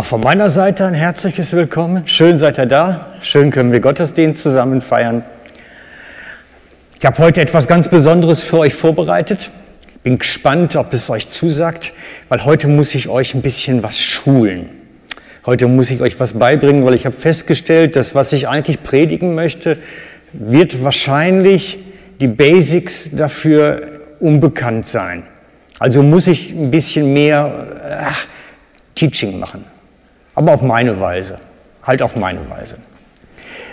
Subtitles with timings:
[0.00, 2.06] Auch von meiner Seite ein herzliches Willkommen.
[2.06, 3.08] Schön seid ihr da.
[3.20, 5.22] Schön können wir Gottesdienst zusammen feiern.
[6.98, 9.50] Ich habe heute etwas ganz Besonderes für euch vorbereitet.
[10.02, 11.92] Bin gespannt, ob es euch zusagt,
[12.30, 14.70] weil heute muss ich euch ein bisschen was schulen.
[15.44, 19.34] Heute muss ich euch was beibringen, weil ich habe festgestellt, dass was ich eigentlich predigen
[19.34, 19.76] möchte,
[20.32, 21.78] wird wahrscheinlich
[22.22, 23.82] die Basics dafür
[24.18, 25.24] unbekannt sein.
[25.78, 29.69] Also muss ich ein bisschen mehr äh, Teaching machen
[30.40, 31.36] aber auf meine Weise.
[31.82, 32.76] Halt auf meine Weise.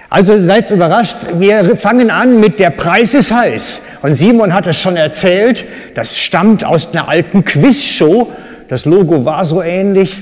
[0.10, 3.82] Also seid überrascht, wir fangen an mit der Preis ist heiß.
[4.02, 5.64] Und Simon hat es schon erzählt,
[5.96, 8.30] das stammt aus einer alten Quizshow.
[8.68, 10.18] Das Logo war so ähnlich,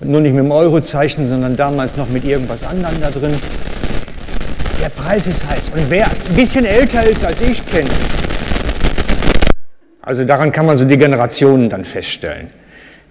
[0.00, 3.34] nur nicht mit dem Eurozeichen, sondern damals noch mit irgendwas anderem da drin.
[4.82, 5.70] Der Preis ist heiß.
[5.74, 7.96] Und wer ein bisschen älter ist als ich, kennt es.
[10.02, 12.59] Also daran kann man so die Generationen dann feststellen.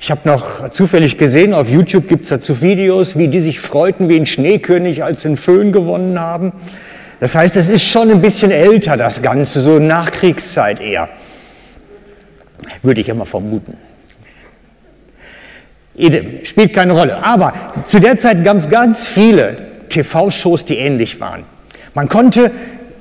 [0.01, 4.07] Ich habe noch zufällig gesehen, auf YouTube gibt es dazu Videos, wie die sich freuten
[4.07, 6.53] wie ein Schneekönig, als sie einen Föhn gewonnen haben.
[7.19, 11.09] Das heißt, es ist schon ein bisschen älter, das Ganze, so Nachkriegszeit eher.
[12.81, 13.75] Würde ich immer vermuten.
[16.43, 17.21] Spielt keine Rolle.
[17.21, 17.51] Aber
[17.85, 19.57] zu der Zeit gab es ganz viele
[19.89, 21.43] TV-Shows, die ähnlich waren.
[21.93, 22.51] Man konnte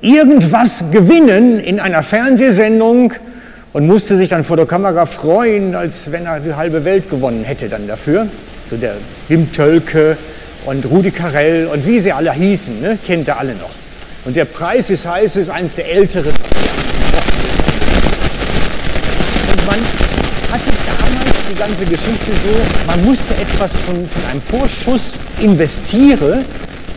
[0.01, 3.13] irgendwas gewinnen in einer Fernsehsendung,
[3.73, 7.43] und musste sich dann vor der Kamera freuen, als wenn er die halbe Welt gewonnen
[7.43, 8.27] hätte dann dafür.
[8.69, 8.95] So der
[9.27, 10.17] Wim Tölke
[10.65, 12.97] und Rudi Carell und wie sie alle hießen, ne?
[13.05, 13.69] kennt ihr alle noch.
[14.25, 16.31] Und der Preis ist heiß, ist eines der älteren.
[19.51, 19.79] Und man
[20.51, 26.43] hatte damals die ganze Geschichte so, man musste etwas von, von einem Vorschuss investieren,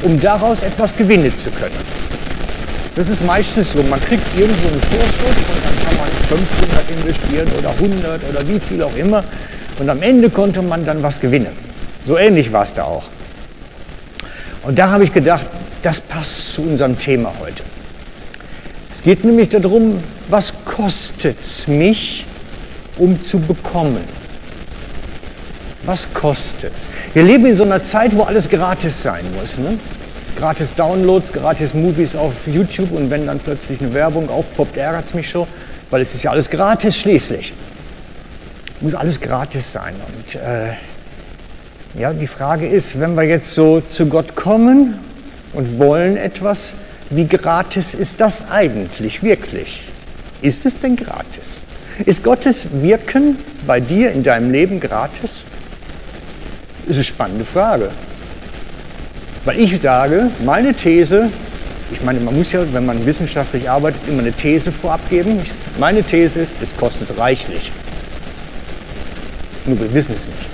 [0.03, 1.77] um daraus etwas gewinnen zu können.
[2.95, 7.49] Das ist meistens so, man kriegt irgendwo einen Vorschuss und dann kann man 500 investieren
[7.59, 9.25] oder 100 oder wie viel auch immer
[9.79, 11.53] und am Ende konnte man dann was gewinnen.
[12.05, 13.05] So ähnlich war es da auch.
[14.63, 15.47] Und da habe ich gedacht,
[15.83, 17.63] das passt zu unserem Thema heute.
[18.95, 22.27] Es geht nämlich darum, was kostet es mich,
[22.99, 24.05] um zu bekommen?
[25.85, 26.89] Was kostet es?
[27.15, 29.59] Wir leben in so einer Zeit, wo alles gratis sein muss.
[29.59, 29.79] Ne?
[30.37, 35.15] Gratis Downloads, gratis Movies auf YouTube und wenn dann plötzlich eine Werbung aufpoppt, ärgert es
[35.15, 35.47] mich schon,
[35.91, 37.53] weil es ist ja alles gratis schließlich.
[38.81, 39.95] Muss alles gratis sein.
[39.95, 40.73] Und äh,
[41.99, 44.99] ja, die Frage ist, wenn wir jetzt so zu Gott kommen
[45.53, 46.75] und wollen etwas,
[47.11, 49.85] wie gratis ist das eigentlich wirklich?
[50.41, 51.61] Ist es denn gratis?
[52.07, 55.45] Ist Gottes Wirken bei dir in deinem Leben gratis?
[56.81, 57.91] Das ist eine spannende Frage.
[59.45, 61.29] Weil ich sage, meine These,
[61.91, 65.41] ich meine, man muss ja, wenn man wissenschaftlich arbeitet, immer eine These vorab geben.
[65.79, 67.73] Meine These ist, es kostet reichlich.
[69.67, 70.49] Nur wir wissen es nicht.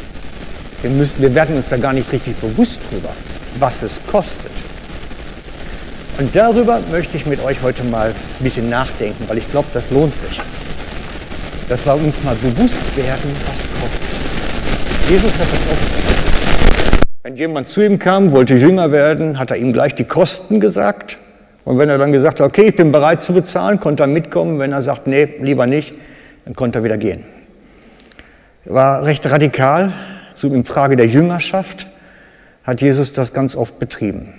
[0.83, 3.11] Wir, müssen, wir werden uns da gar nicht richtig bewusst drüber,
[3.59, 4.51] was es kostet.
[6.19, 9.91] Und darüber möchte ich mit euch heute mal ein bisschen nachdenken, weil ich glaube, das
[9.91, 10.41] lohnt sich.
[11.69, 15.11] Dass wir uns mal bewusst werden, was kostet es.
[15.11, 16.28] Jesus hat das oft
[17.23, 21.19] wenn jemand zu ihm kam, wollte jünger werden, hat er ihm gleich die Kosten gesagt.
[21.65, 24.59] Und wenn er dann gesagt hat, okay, ich bin bereit zu bezahlen, konnte er mitkommen.
[24.59, 25.95] Wenn er sagt, nee, lieber nicht,
[26.45, 27.25] dann konnte er wieder gehen.
[28.65, 29.93] Er war recht radikal,
[30.35, 31.89] so in Frage der Jüngerschaft
[32.63, 34.35] hat Jesus das ganz oft betrieben.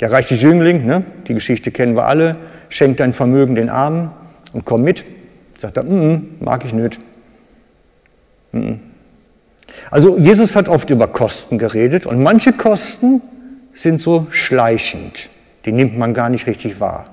[0.00, 2.36] Der reiche Jüngling, ne, die Geschichte kennen wir alle,
[2.68, 4.10] schenkt dein Vermögen den Armen
[4.52, 5.04] und komm mit.
[5.56, 7.00] Sagt er, mm, mag ich nicht.
[8.52, 8.87] Mm
[9.90, 13.22] also Jesus hat oft über Kosten geredet und manche Kosten
[13.72, 15.28] sind so schleichend,
[15.64, 17.06] die nimmt man gar nicht richtig wahr.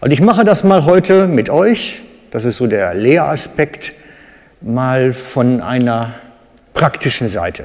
[0.00, 3.92] Und ich mache das mal heute mit euch, das ist so der Lehraspekt,
[4.60, 6.14] mal von einer
[6.72, 7.64] praktischen Seite.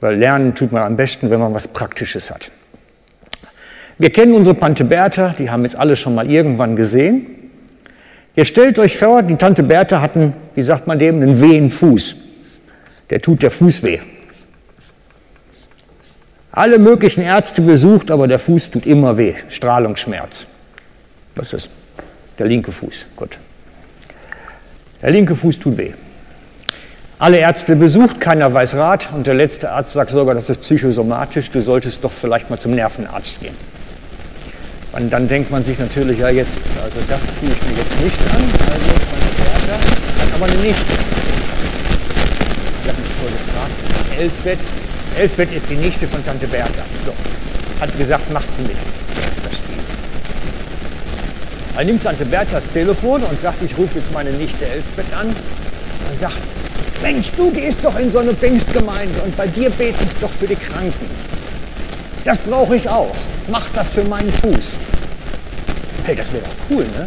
[0.00, 2.50] Weil lernen tut man am besten, wenn man was Praktisches hat.
[3.98, 7.26] Wir kennen unsere Tante Bertha, die haben jetzt alle schon mal irgendwann gesehen.
[8.34, 12.25] Jetzt stellt euch vor, die Tante Bertha hatten, wie sagt man dem, einen wehen Fuß
[13.10, 14.00] der tut der Fuß weh.
[16.52, 19.34] Alle möglichen Ärzte besucht, aber der Fuß tut immer weh.
[19.48, 20.46] Strahlungsschmerz.
[21.34, 21.68] Was ist
[22.38, 23.06] der linke Fuß?
[23.14, 23.38] Gut.
[25.02, 25.92] Der linke Fuß tut weh.
[27.18, 31.50] Alle Ärzte besucht, keiner weiß Rat und der letzte Arzt sagt sogar, das ist psychosomatisch,
[31.50, 33.54] du solltest doch vielleicht mal zum Nervenarzt gehen.
[34.92, 38.20] Und dann denkt man sich natürlich, ja jetzt, also das tue ich mir jetzt nicht
[38.34, 38.42] an,
[38.72, 38.90] also
[40.20, 40.95] hat aber eine Nichte
[43.26, 44.18] vorher gefragt.
[44.18, 44.58] Elsbeth,
[45.18, 46.84] Elsbeth ist die Nichte von Tante Bertha.
[47.04, 47.12] So,
[47.80, 48.76] hat sie gesagt, macht sie mit.
[51.74, 55.28] Dann nimmt Tante Bertha das Telefon und sagt, ich rufe jetzt meine Nichte Elsbeth an.
[55.28, 56.36] Und sagt,
[57.02, 60.56] Mensch, du gehst doch in so eine Pfingstgemeinde und bei dir betest doch für die
[60.56, 61.06] Kranken.
[62.24, 63.14] Das brauche ich auch.
[63.48, 64.76] Mach das für meinen Fuß.
[66.04, 67.06] Hey, das wäre doch cool, ne?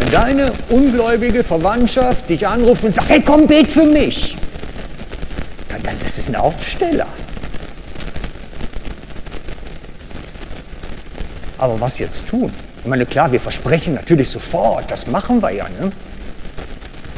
[0.00, 4.35] Wenn deine ungläubige Verwandtschaft dich anruft und sagt, hey komm, bet für mich.
[6.06, 7.08] Das ist ein Aufsteller.
[11.58, 12.52] Aber was jetzt tun?
[12.80, 15.64] Ich meine, klar, wir versprechen natürlich sofort, das machen wir ja.
[15.64, 15.90] Ne?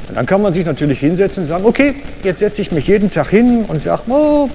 [0.09, 3.11] Und dann kann man sich natürlich hinsetzen und sagen, okay, jetzt setze ich mich jeden
[3.11, 4.49] Tag hin und sage, oh,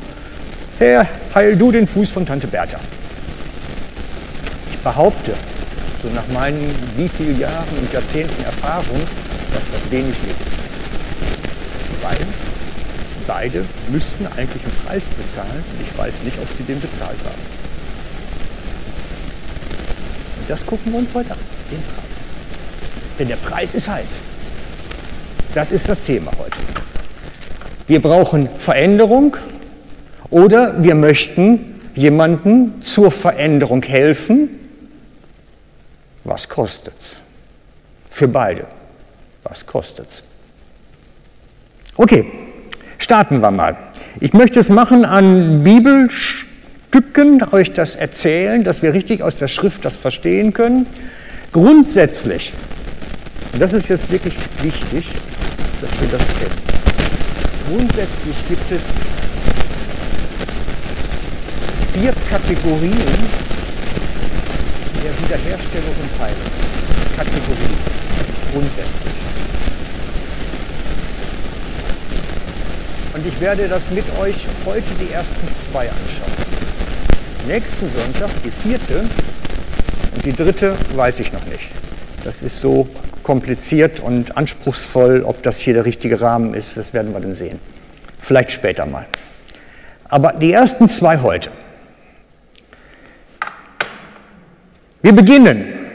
[0.80, 2.80] Herr, heil du den Fuß von Tante Bertha.
[4.71, 5.33] Ich behaupte,
[6.01, 9.00] so nach meinen wie vielen Jahren und Jahrzehnten Erfahrung,
[9.53, 10.62] dass das wenig hilft.
[13.28, 17.42] Beide müssten eigentlich einen Preis bezahlen ich weiß nicht, ob sie den bezahlt haben.
[20.40, 21.38] Und das gucken wir uns heute an,
[21.72, 22.24] den Preis.
[23.18, 24.20] Denn der Preis ist heiß.
[25.54, 26.58] Das ist das Thema heute.
[27.88, 29.38] Wir brauchen Veränderung
[30.30, 34.50] oder wir möchten jemandem zur Veränderung helfen.
[36.24, 37.18] Was kostet's?
[38.10, 38.68] Für beide.
[39.44, 40.24] Was kostet's?
[41.96, 42.26] Okay,
[43.04, 43.76] starten wir mal.
[44.20, 49.86] Ich möchte es machen an Bibelstücken, euch das erzählen, dass wir richtig aus der Schrift
[49.86, 50.86] das verstehen können.
[51.52, 52.54] Grundsätzlich,
[53.52, 55.08] und das ist jetzt wirklich wichtig,
[55.82, 56.64] dass wir das kennen.
[57.70, 58.82] Grundsätzlich gibt es
[61.94, 62.92] vier Kategorien
[65.04, 66.52] der Wiederherstellung und Heilung.
[67.16, 67.78] Kategorien.
[68.52, 69.23] Grundsätzlich.
[73.13, 76.31] Und ich werde das mit euch heute die ersten zwei anschauen.
[77.48, 79.01] Nächsten Sonntag die vierte
[80.15, 81.68] und die dritte weiß ich noch nicht.
[82.24, 82.88] Das ist so
[83.21, 85.21] kompliziert und anspruchsvoll.
[85.24, 87.60] Ob das hier der richtige Rahmen ist, das werden wir dann sehen.
[88.19, 89.06] Vielleicht später mal.
[90.06, 91.51] Aber die ersten zwei heute.
[95.04, 95.86] Wir beginnen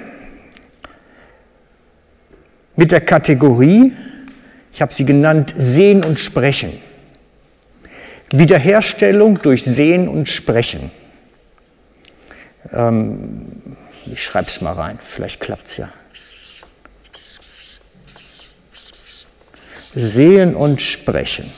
[2.76, 3.92] mit der Kategorie,
[4.72, 6.87] ich habe sie genannt, Sehen und Sprechen.
[8.30, 10.90] Wiederherstellung durch Sehen und Sprechen.
[12.72, 13.46] Ähm,
[14.06, 15.88] ich schreibe es mal rein, vielleicht klappt es ja.
[19.94, 21.50] Sehen und Sprechen.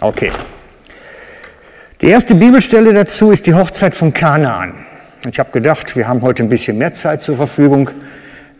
[0.00, 0.32] Okay.
[2.00, 4.86] Die erste Bibelstelle dazu ist die Hochzeit von Kanaan.
[5.30, 7.90] Ich habe gedacht, wir haben heute ein bisschen mehr Zeit zur Verfügung.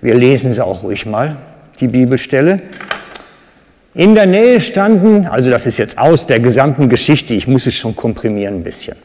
[0.00, 1.36] Wir lesen sie auch ruhig mal,
[1.80, 2.62] die Bibelstelle.
[3.94, 7.74] In der Nähe standen, also das ist jetzt aus der gesamten Geschichte, ich muss es
[7.74, 8.96] schon komprimieren ein bisschen.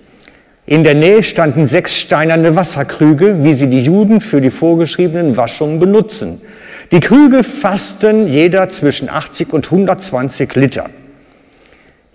[0.65, 5.79] In der Nähe standen sechs steinerne Wasserkrüge, wie sie die Juden für die vorgeschriebenen Waschungen
[5.79, 6.41] benutzen.
[6.91, 10.85] Die Krüge fassten jeder zwischen 80 und 120 Liter.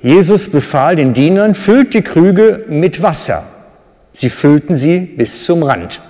[0.00, 3.44] Jesus befahl den Dienern, füllt die Krüge mit Wasser.
[4.12, 6.00] Sie füllten sie bis zum Rand.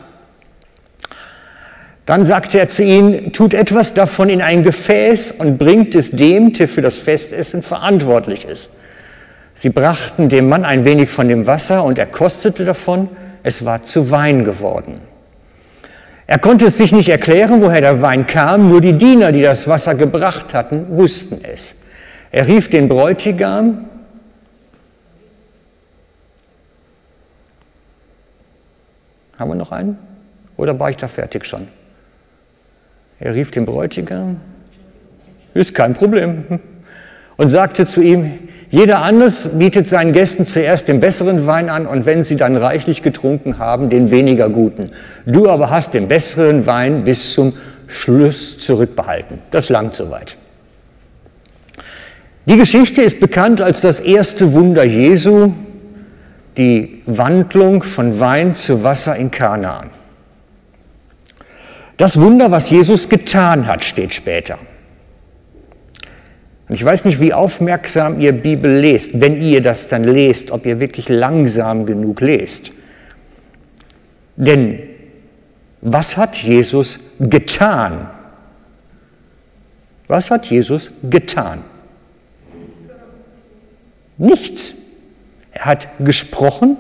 [2.06, 6.53] Dann sagte er zu ihnen, tut etwas davon in ein Gefäß und bringt es dem,
[6.53, 8.71] der für das Festessen verantwortlich ist.
[9.55, 13.09] Sie brachten dem Mann ein wenig von dem Wasser und er kostete davon.
[13.43, 15.01] Es war zu Wein geworden.
[16.27, 19.69] Er konnte es sich nicht erklären, woher der Wein kam, nur die Diener, die das
[19.69, 21.77] Wasser gebracht hatten, wussten es.
[22.32, 23.87] Er rief den Bräutigam,
[29.39, 29.99] Haben wir noch einen?
[30.56, 31.69] Oder war ich da fertig schon?
[33.21, 34.41] Er rief den Bräutigam,
[35.55, 36.44] ist kein Problem,
[37.37, 38.39] und sagte zu ihm,
[38.71, 43.03] jeder anders bietet seinen Gästen zuerst den besseren Wein an und wenn sie dann reichlich
[43.03, 44.91] getrunken haben, den weniger guten.
[45.27, 47.53] Du aber hast den besseren Wein bis zum
[47.87, 49.39] Schluss zurückbehalten.
[49.53, 50.37] Das langt soweit.
[52.47, 55.53] Die Geschichte ist bekannt als das erste Wunder Jesu,
[56.56, 59.91] die Wandlung von Wein zu Wasser in Kanaan.
[61.96, 64.58] Das Wunder, was Jesus getan hat, steht später.
[66.69, 70.67] Und ich weiß nicht, wie aufmerksam ihr Bibel lest, wenn ihr das dann lest, ob
[70.67, 72.72] ihr wirklich langsam genug lest.
[74.36, 74.79] Denn
[75.82, 78.08] was hat Jesus getan?
[80.06, 81.63] Was hat Jesus getan?
[84.17, 84.72] Nichts.
[85.53, 86.77] Er hat gesprochen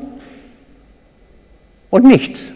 [1.90, 2.50] und nichts.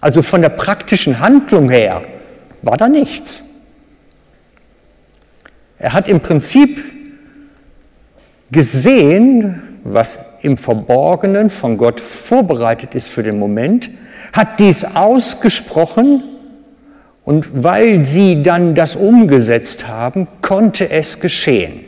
[0.00, 2.02] Also von der praktischen Handlung her
[2.62, 3.42] war da nichts.
[5.78, 6.84] Er hat im Prinzip
[8.50, 13.90] gesehen, was im Verborgenen von Gott vorbereitet ist für den Moment,
[14.32, 16.22] hat dies ausgesprochen
[17.28, 21.84] Und weil sie dann das umgesetzt haben, konnte es geschehen.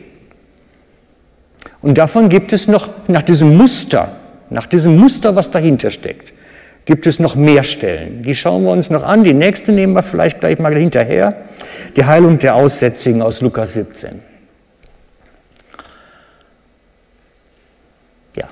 [1.81, 4.09] Und davon gibt es noch, nach diesem Muster,
[4.51, 6.30] nach diesem Muster, was dahinter steckt,
[6.85, 8.23] gibt es noch mehr Stellen.
[8.23, 9.23] Die schauen wir uns noch an.
[9.23, 11.35] Die nächste nehmen wir vielleicht gleich mal hinterher.
[11.95, 14.19] Die Heilung der Aussätzigen aus Lukas 17.
[18.35, 18.45] Ja.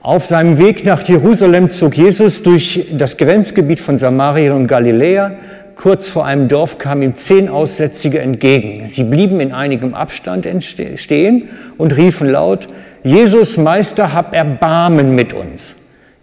[0.00, 5.32] Auf seinem Weg nach Jerusalem zog Jesus durch das Grenzgebiet von Samarien und Galiläa.
[5.76, 8.86] Kurz vor einem Dorf kamen ihm zehn Aussätzige entgegen.
[8.86, 11.48] Sie blieben in einigem Abstand stehen
[11.78, 12.68] und riefen laut,
[13.02, 15.74] Jesus Meister, hab Erbarmen mit uns.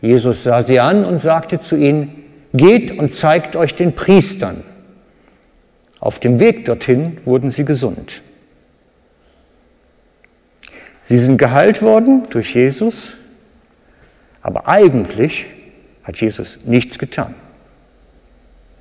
[0.02, 2.24] Jesus sah sie an und sagte zu ihnen,
[2.54, 4.64] geht und zeigt euch den Priestern.
[6.00, 8.22] Auf dem Weg dorthin wurden sie gesund.
[11.04, 13.14] Sie sind geheilt worden durch Jesus,
[14.42, 15.46] aber eigentlich
[16.04, 17.34] hat Jesus nichts getan.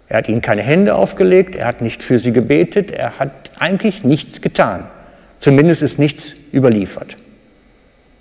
[0.09, 4.05] Er hat ihnen keine Hände aufgelegt, er hat nicht für sie gebetet, er hat eigentlich
[4.05, 4.87] nichts getan.
[5.41, 7.17] Zumindest ist nichts überliefert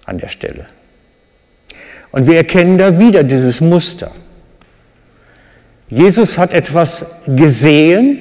[0.06, 0.66] an der Stelle.
[2.15, 4.10] Und wir erkennen da wieder dieses Muster.
[5.89, 8.17] Jesus hat etwas gesehen,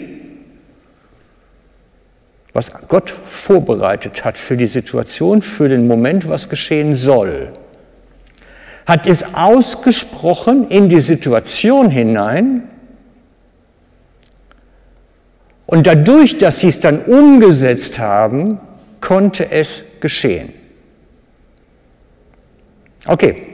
[2.53, 7.53] was Gott vorbereitet hat für die Situation, für den Moment, was geschehen soll.
[8.85, 12.65] Hat es ausgesprochen in die Situation hinein
[15.67, 18.59] und dadurch, dass sie es dann umgesetzt haben,
[19.01, 20.53] konnte es geschehen.
[23.07, 23.54] Okay,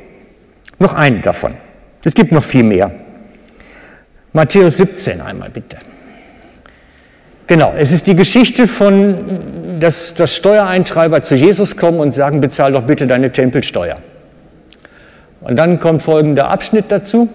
[0.80, 1.54] noch einen davon.
[2.04, 2.90] Es gibt noch viel mehr.
[4.32, 5.76] Matthäus 17 einmal bitte.
[7.46, 12.72] Genau, es ist die Geschichte von, dass, dass Steuereintreiber zu Jesus kommen und sagen, bezahl
[12.72, 13.99] doch bitte deine Tempelsteuer.
[15.40, 17.28] Und dann kommt folgender Abschnitt dazu.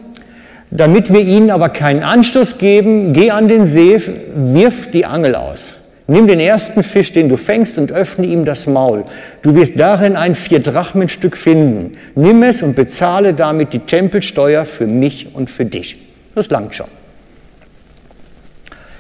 [0.72, 4.02] Damit wir ihnen aber keinen Anstoß geben, geh an den See,
[4.36, 5.76] wirf die Angel aus.
[6.08, 9.06] Nimm den ersten Fisch, den du fängst, und öffne ihm das Maul.
[9.42, 11.98] Du wirst darin ein Vier-Drachmen-Stück finden.
[12.14, 15.98] Nimm es und bezahle damit die Tempelsteuer für mich und für dich.
[16.36, 16.88] Das langt schon.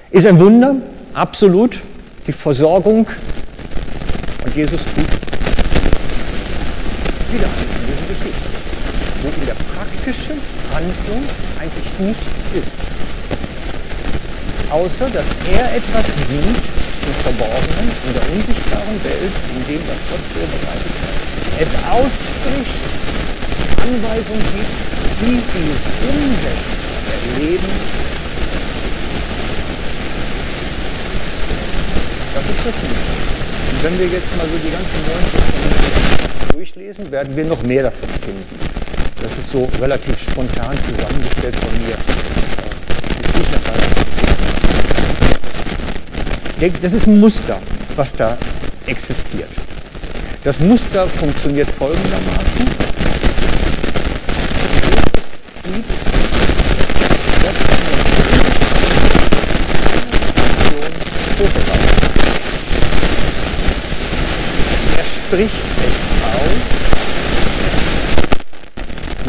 [0.09, 0.77] Ist ein Wunder,
[1.13, 1.79] absolut,
[2.25, 3.05] die Versorgung.
[4.43, 5.05] Und Jesus tut
[7.31, 8.49] wieder eine diese Geschichte,
[9.21, 10.37] wo in der praktischen
[10.73, 11.23] Handlung
[11.59, 12.23] eigentlich nichts
[12.55, 12.73] ist.
[14.71, 20.25] Außer, dass er etwas sieht im Verborgenen, in der unsichtbaren Welt, in dem, was Gott
[20.33, 21.13] vorbereitet hat.
[21.61, 22.81] Es ausspricht,
[23.81, 24.73] Anweisung gibt,
[25.21, 26.81] wie sie es umsetzt,
[27.13, 27.69] erleben.
[32.33, 32.97] Das ist das Gute.
[33.71, 35.25] Und wenn wir jetzt mal so die ganzen neuen
[36.53, 38.59] durchlesen, werden wir noch mehr davon finden.
[39.21, 41.93] Das ist so relativ spontan zusammengestellt von mir.
[41.93, 42.25] Äh,
[46.81, 47.57] das ist ein Muster,
[47.95, 48.37] was da
[48.87, 49.49] existiert.
[50.43, 52.65] Das Muster funktioniert folgendermaßen.
[64.97, 66.85] Er spricht es aus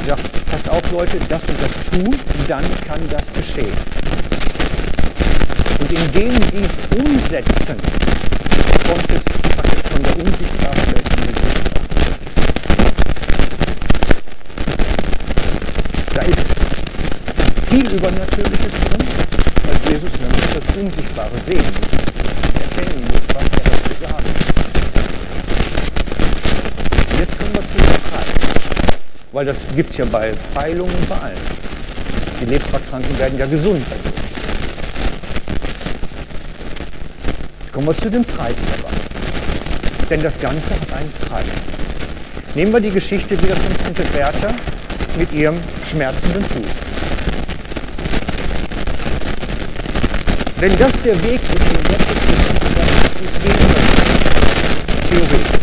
[0.07, 2.15] sagt, passt auf Leute, das und das tun,
[2.49, 4.06] dann kann das geschehen.
[5.87, 7.77] Und indem sie es umsetzen,
[8.89, 9.23] kommt es
[9.89, 11.75] von der unsichtbaren Welt in die sichtbare
[16.13, 16.45] Da ist
[17.71, 19.07] viel Übernatürliches drin,
[19.63, 21.91] weil Jesus nämlich das Unsichtbare sehen muss,
[22.63, 24.31] erkennen muss, was er dazu sagen.
[27.17, 28.33] Jetzt kommen wir zu der Frage.
[29.31, 31.47] Weil das gibt es ja bei Heilungen und bei allen.
[32.41, 34.26] Die Leprakranken werden ja gesund Jetzt
[37.77, 38.95] kommen wir zu dem Preis dabei.
[40.09, 41.45] Denn das Ganze hat einen Preis.
[42.55, 44.49] Nehmen wir die Geschichte wieder von Tante Bertha
[45.19, 45.57] mit ihrem
[45.91, 46.65] schmerzenden Fuß.
[50.59, 52.17] Wenn das der Weg ist, den Gott ist
[53.21, 53.81] es weniger
[55.11, 55.57] theoretisch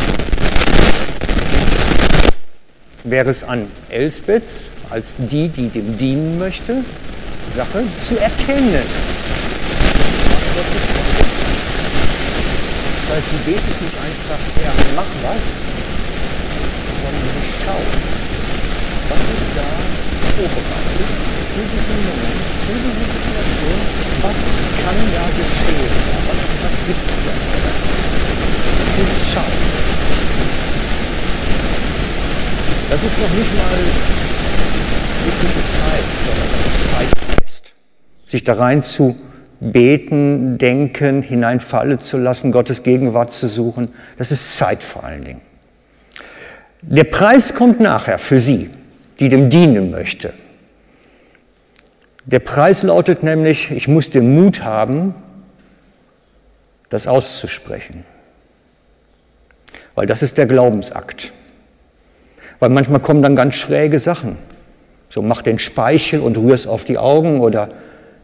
[3.05, 4.43] wäre es an Elsbeth,
[4.91, 6.75] als die, die dem dienen möchte,
[7.55, 8.83] Sache zu erkennen.
[13.13, 15.45] Heißt, sie betet nicht einfach, Herr, mach was,
[16.97, 17.93] sondern sie schaut,
[19.05, 19.69] was ist da
[20.33, 21.13] vorbereitet?
[21.53, 23.79] Für diesen Moment, für diese Situation,
[24.17, 24.39] was
[24.81, 25.93] kann da geschehen,
[26.25, 27.35] was, was gibt es da.
[28.97, 29.61] Dieses Schauen.
[32.89, 33.79] Das ist noch nicht mal
[35.21, 36.49] wirklich Zeit, sondern
[36.89, 37.13] Zeit
[37.45, 37.73] heißt,
[38.25, 39.15] sich da rein zu
[39.71, 43.89] beten, denken, hineinfallen zu lassen, Gottes Gegenwart zu suchen.
[44.17, 45.41] Das ist Zeit vor allen Dingen.
[46.81, 48.69] Der Preis kommt nachher für sie,
[49.19, 50.33] die dem dienen möchte.
[52.25, 55.15] Der Preis lautet nämlich, ich muss den Mut haben,
[56.89, 58.05] das auszusprechen.
[59.95, 61.31] Weil das ist der Glaubensakt.
[62.59, 64.37] Weil manchmal kommen dann ganz schräge Sachen.
[65.09, 67.69] So mach den Speichel und rühr es auf die Augen oder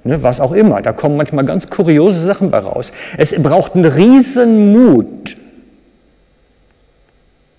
[0.03, 0.82] ne, was auch immer.
[0.82, 2.91] Da kommen manchmal ganz kuriose Sachen bei raus.
[3.18, 5.38] Es braucht einen riesen Mut,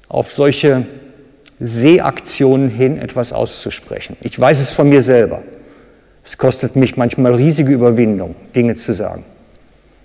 [0.09, 0.87] auf solche
[1.61, 4.16] Sehaktionen hin etwas auszusprechen.
[4.23, 5.42] Ich weiß es von mir selber.
[6.25, 9.25] Es kostet mich manchmal riesige Überwindung, Dinge zu sagen.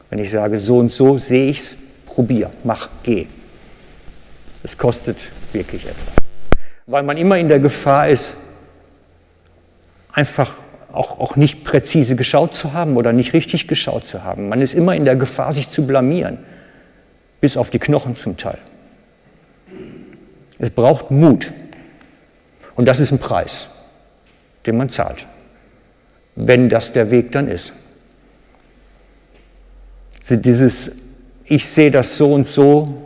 [0.10, 1.76] Wenn ich sage, so und so sehe ich es,
[2.06, 3.28] probier, mach, geh.
[4.64, 5.18] Es kostet
[5.52, 6.16] wirklich etwas.
[6.86, 8.36] Weil man immer in der Gefahr ist,
[10.14, 10.54] einfach
[10.96, 14.50] auch, auch nicht präzise geschaut zu haben oder nicht richtig geschaut zu haben.
[14.50, 16.38] Man ist immer in der Gefahr, sich zu blamieren,
[17.42, 18.58] bis auf die Knochen zum Teil.
[20.60, 21.52] Es braucht Mut.
[22.76, 23.68] Und das ist ein Preis,
[24.66, 25.28] den man zahlt,
[26.36, 27.74] wenn das der Weg dann ist.
[30.30, 30.98] Dieses,
[31.46, 33.02] ich sehe das so und so,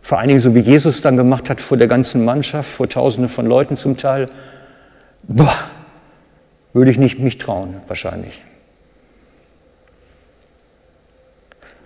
[0.00, 3.28] vor allen Dingen so wie Jesus dann gemacht hat vor der ganzen Mannschaft, vor Tausenden
[3.28, 4.30] von Leuten zum Teil,
[5.24, 5.54] boah,
[6.72, 8.42] würde ich nicht mich trauen, wahrscheinlich.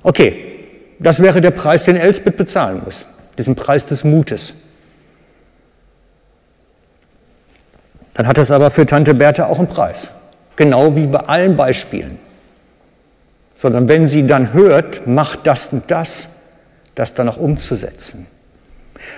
[0.03, 0.53] Okay,
[0.99, 3.07] das wäre der Preis, den Elsbeth bezahlen muss,
[3.39, 4.55] diesen Preis des Mutes.
[8.15, 10.11] Dann hat das aber für Tante Bertha auch einen Preis,
[10.57, 12.19] genau wie bei allen Beispielen.
[13.57, 16.29] Sondern wenn sie dann hört, macht das und das,
[16.95, 18.27] das dann auch umzusetzen.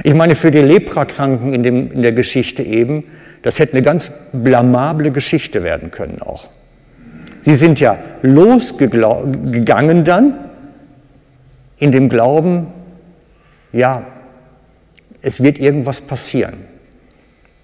[0.03, 3.05] Ich meine, für die Leprakranken in, dem, in der Geschichte eben,
[3.45, 6.49] das hätte eine ganz blamable Geschichte werden können auch.
[7.43, 10.39] Sie sind ja losgegangen dann
[11.77, 12.69] in dem Glauben,
[13.71, 14.07] ja,
[15.21, 16.55] es wird irgendwas passieren.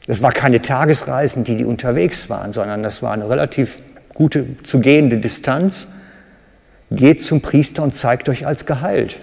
[0.06, 3.78] Das war keine Tagesreisen, die die unterwegs waren, sondern das war eine relativ
[4.12, 5.88] gute zu gehende Distanz.
[6.90, 9.16] Geht zum Priester und zeigt euch als geheilt.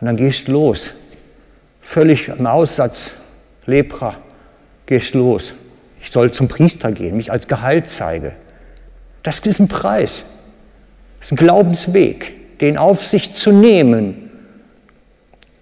[0.00, 0.94] Und dann gehst los,
[1.82, 3.12] völlig im Aussatz,
[3.66, 4.16] Lepra,
[4.88, 5.52] gehst los.
[6.00, 8.32] Ich soll zum Priester gehen, mich als geheilt zeige.
[9.22, 10.24] Das ist ein Preis.
[11.18, 14.30] Das ist ein Glaubensweg, den auf sich zu nehmen,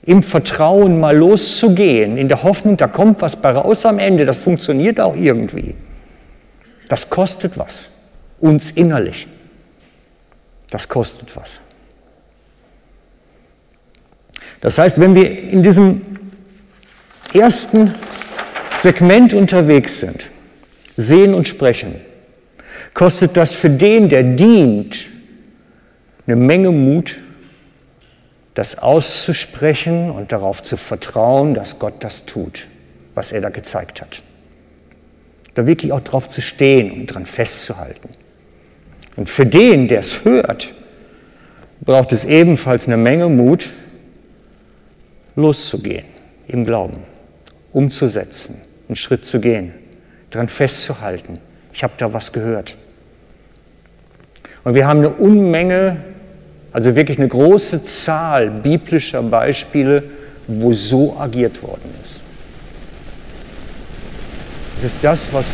[0.05, 4.39] im Vertrauen mal loszugehen, in der Hoffnung, da kommt was bei raus am Ende, das
[4.39, 5.75] funktioniert auch irgendwie.
[6.89, 7.87] Das kostet was,
[8.39, 9.27] uns innerlich.
[10.71, 11.59] Das kostet was.
[14.61, 16.03] Das heißt, wenn wir in diesem
[17.35, 17.93] ersten
[18.87, 20.23] Segment unterwegs sind,
[20.97, 21.97] sehen und sprechen,
[22.95, 25.07] kostet das für den, der dient,
[26.25, 27.19] eine Menge Mut,
[28.55, 32.69] das auszusprechen und darauf zu vertrauen, dass Gott das tut,
[33.17, 34.23] was er da gezeigt hat.
[35.55, 38.11] Da wirklich auch drauf zu stehen und dran festzuhalten.
[39.17, 40.73] Und für den, der es hört,
[41.81, 43.69] braucht es ebenfalls eine Menge Mut,
[45.35, 46.05] loszugehen
[46.47, 46.99] im Glauben,
[47.73, 49.73] umzusetzen, einen Schritt zu gehen,
[50.31, 51.39] daran festzuhalten.
[51.73, 52.77] Ich habe da was gehört.
[54.65, 55.99] Und wir haben eine Unmenge,
[56.73, 60.03] also wirklich eine große Zahl biblischer Beispiele,
[60.47, 62.21] wo so agiert worden ist.
[64.79, 65.45] Es ist das, was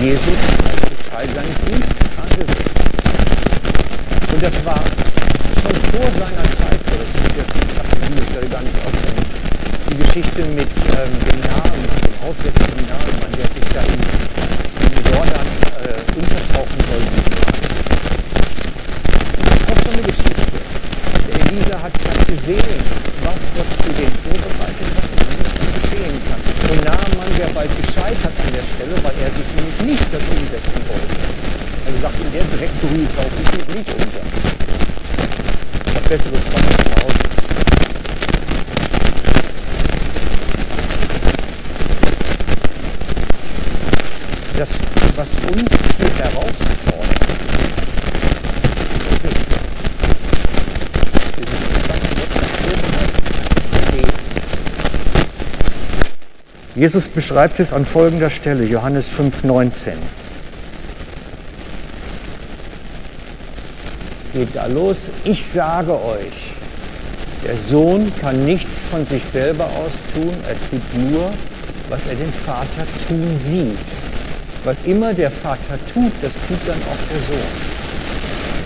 [0.00, 0.22] Jesus
[0.64, 4.32] als Teil seines Dienstes angesehen hat.
[4.32, 4.80] Und das war
[5.62, 6.96] schon vor seiner Zeit so.
[6.98, 9.13] Das ist jetzt, ich habe die gar nicht aufgenommen
[9.94, 15.46] die Geschichte mit ähm, dem Namen, dem aussätzigen Namen, der sich da in, in Jordan
[15.86, 17.04] äh, untertauchen soll.
[19.38, 20.58] Ist auch so eine Geschichte.
[21.30, 21.94] Der Elisa hat,
[22.26, 22.80] gesehen,
[23.22, 26.42] was Gott für den vorbereitet hat und was geschehen kann.
[26.42, 30.80] Und Naaman wäre bald gescheitert an der Stelle, weil er sich nämlich nicht das umsetzen
[30.90, 31.14] wollte.
[31.86, 34.24] Also sagt ihm, der Dreck berührt auch, ich nicht unter.
[35.86, 37.33] Ich habe besseres Zeug zu Hause.
[44.58, 44.70] Das,
[45.16, 47.28] was uns hier herausfordert,
[49.24, 49.44] ist.
[51.38, 52.32] Dieses, was Gott
[53.88, 54.12] steht.
[56.76, 59.92] Jesus beschreibt es an folgender Stelle, Johannes 5,19.
[64.32, 66.54] Geht da los, ich sage euch,
[67.44, 71.30] der Sohn kann nichts von sich selber aus tun, er tut nur,
[71.88, 74.13] was er den Vater tun sieht.
[74.64, 77.52] Was immer der Vater tut, das tut dann auch der Sohn.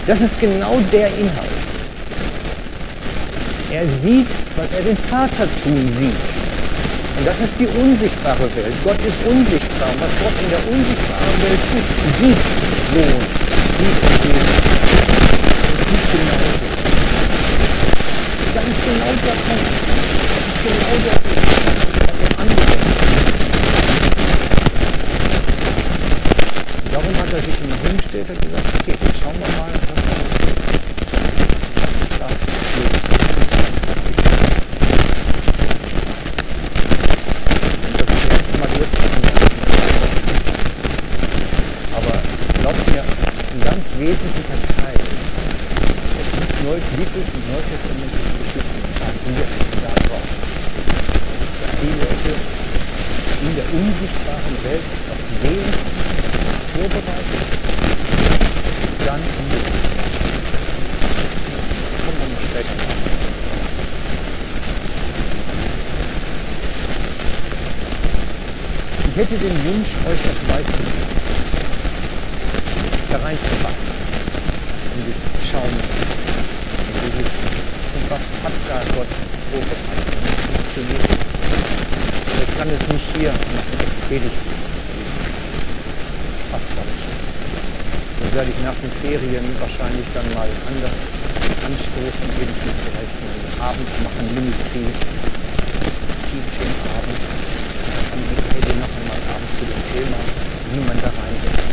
[0.07, 1.59] Das ist genau der Inhalt.
[3.73, 6.23] Er sieht, was er den Vater tun sieht.
[7.19, 8.75] Und das ist die unsichtbare Welt.
[8.85, 9.89] Gott ist unsichtbar.
[9.91, 11.87] Und was Gott in der unsichtbaren Welt tut,
[12.23, 12.43] sieht
[12.95, 13.23] Sohn,
[13.83, 14.55] sieht Jesus.
[15.67, 16.67] Und sieht genauso.
[18.55, 19.75] Das ist genau der Punkt.
[20.31, 21.49] Das ist genau der Punkt,
[22.07, 23.08] was er angewendet
[26.99, 29.95] Darum hat er sich immer hingestellt und gesagt, okay, jetzt schauen wir mal, was da
[30.03, 30.59] passiert.
[31.79, 32.27] Was ist da?
[37.87, 39.31] Und das ist erst mal durchgegangen.
[41.95, 42.15] Aber
[42.67, 49.55] glaubt mir, ein ganz wesentlicher Teil der biblischen und neutestamentlichen Geschichten basiert
[49.87, 50.27] darauf,
[51.63, 52.35] dass die Leute
[53.47, 55.99] in der unsichtbaren Welt etwas sehen
[56.79, 57.43] vorbereitet,
[59.05, 59.89] dann umgesetzt.
[62.05, 62.95] Kommen wir noch später nach.
[69.08, 71.11] Ich hätte den Wunsch, euch das beizubringen,
[73.11, 73.99] da reinzupassen,
[74.95, 77.31] in dieses Schauen, in dieses,
[78.07, 79.11] was hat da Gott
[79.51, 81.03] vorbereitet, wie funktioniert.
[82.47, 84.39] Ich kann es nicht hier machen, ich predige
[86.53, 86.87] passt das.
[88.23, 90.95] Das werde ich nach den Ferien wahrscheinlich dann mal anders
[91.67, 94.87] anstoßen, irgendwie vielleicht einen Abend machen, Ministry,
[96.31, 97.19] Teaching-Abend.
[97.19, 99.21] Da kann die Heidi noch einmal
[99.93, 100.21] Thema,
[100.73, 101.73] wie man da reinwächst,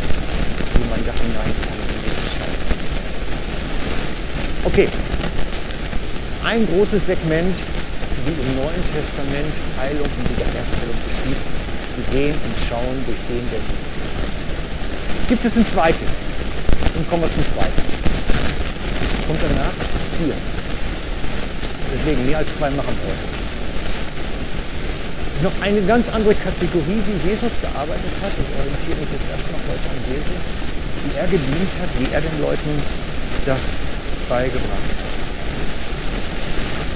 [0.76, 2.60] wie man da hineinkommt in dieses Schauen.
[4.64, 4.88] Okay,
[6.44, 7.56] ein großes Segment,
[8.24, 11.40] wie im Neuen Testament Heilung und Wiederherstellung geschieht,
[12.12, 13.86] sehen und schauen durch den, der sieht
[15.28, 16.24] gibt es ein zweites.
[16.96, 17.82] Und kommen wir zum zweiten.
[19.28, 20.34] Und danach ist es vier.
[21.94, 23.35] Deswegen mehr als zwei machen wollen.
[25.42, 28.32] Noch eine ganz andere Kategorie, wie Jesus gearbeitet hat.
[28.32, 30.40] Ich orientiere mich jetzt erstmal heute an Jesus.
[31.04, 32.72] Wie er gedient hat, wie er den Leuten
[33.44, 33.60] das
[34.28, 35.06] beigebracht hat.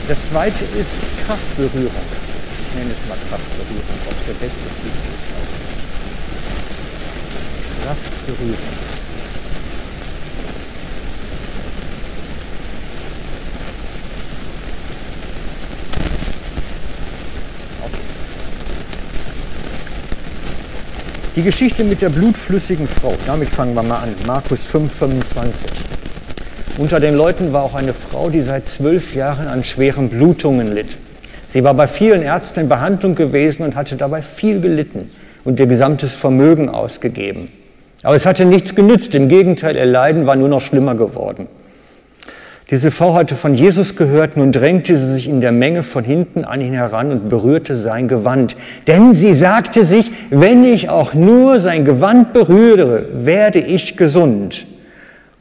[0.09, 1.93] Das zweite ist Kraftberührung.
[1.93, 5.31] Ich nenne es mal Kraftberührung, ob es der beste Titel ist.
[21.37, 24.09] Die Geschichte mit der blutflüssigen Frau, damit fangen wir mal an.
[24.27, 25.71] Markus 5, 25.
[26.77, 30.97] Unter den Leuten war auch eine Frau, die seit zwölf Jahren an schweren Blutungen litt.
[31.49, 35.09] Sie war bei vielen Ärzten in Behandlung gewesen und hatte dabei viel gelitten
[35.45, 37.47] und ihr gesamtes Vermögen ausgegeben.
[38.03, 41.47] Aber es hatte nichts genützt, im Gegenteil, ihr Leiden war nur noch schlimmer geworden.
[42.71, 46.45] Diese Frau hatte von Jesus gehört, nun drängte sie sich in der Menge von hinten
[46.45, 48.55] an ihn heran und berührte sein Gewand.
[48.87, 54.67] Denn sie sagte sich, wenn ich auch nur sein Gewand berühre, werde ich gesund.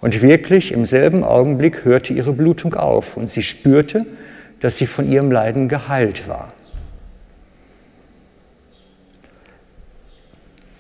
[0.02, 4.08] Und wirklich im selben Augenblick hörte ihre Blutung auf und sie spürte,
[4.60, 6.54] dass sie von ihrem Leiden geheilt war.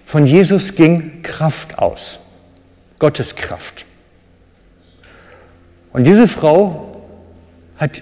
[0.03, 2.19] Von Jesus ging Kraft aus,
[2.97, 3.85] Gottes Kraft.
[5.99, 6.95] Und diese Frau
[7.75, 8.01] hat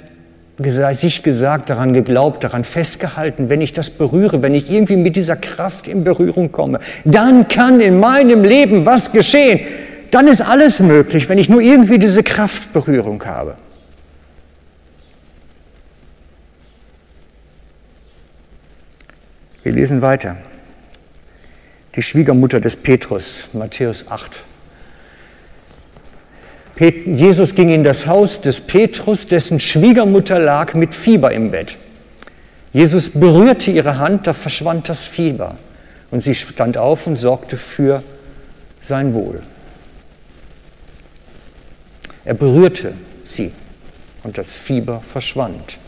[0.92, 5.36] sich gesagt, daran geglaubt, daran festgehalten, wenn ich das berühre, wenn ich irgendwie mit dieser
[5.36, 9.62] Kraft in Berührung komme, dann kann in meinem Leben was geschehen.
[10.12, 13.56] Dann ist alles möglich, wenn ich nur irgendwie diese Kraftberührung habe.
[19.64, 20.38] Wir lesen weiter
[21.96, 24.44] die Schwiegermutter des Petrus, Matthäus 8.
[26.80, 31.78] Jesus ging in das Haus des Petrus, dessen Schwiegermutter lag mit Fieber im Bett.
[32.72, 35.58] Jesus berührte ihre Hand, da verschwand das Fieber
[36.12, 38.04] und sie stand auf und sorgte für
[38.82, 39.42] sein Wohl.
[42.26, 43.52] Er berührte sie
[44.24, 45.80] und das Fieber verschwand.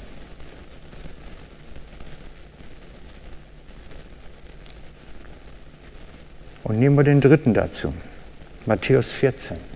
[6.64, 7.94] Und nehmen wir den dritten dazu,
[8.66, 9.69] Matthäus 14.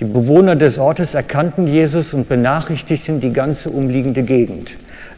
[0.00, 4.70] Die Bewohner des Ortes erkannten Jesus und benachrichtigten die ganze umliegende Gegend.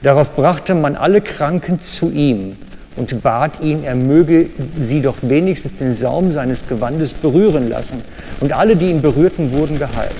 [0.02, 2.56] Darauf brachte man alle Kranken zu ihm
[2.96, 4.46] und bat ihn, er möge
[4.80, 8.02] sie doch wenigstens den Saum seines Gewandes berühren lassen.
[8.40, 10.10] Und alle, die ihn berührten, wurden geheilt.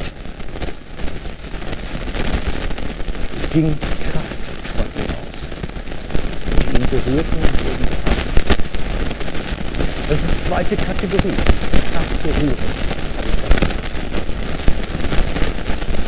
[3.43, 3.75] Es ging
[4.13, 4.27] Kraft
[4.77, 5.41] von ihm aus.
[6.61, 8.27] Die ihn berührten, wurden geheilt.
[10.09, 11.35] Das ist die zweite Kategorie.
[11.93, 12.92] Kraftberührung.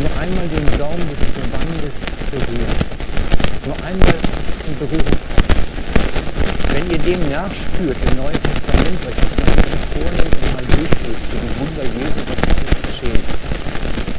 [0.00, 1.94] Noch einmal den Saum des Gewandes
[2.30, 2.76] berühren.
[3.66, 4.14] Noch einmal
[4.66, 5.44] in Berührung kommen.
[6.74, 9.54] Wenn ihr dem nachspürt im Neuen Testament, euch das mal
[9.94, 13.20] vornimmt und mal durchlest, so die Wunder Jesu, was ist geschehen.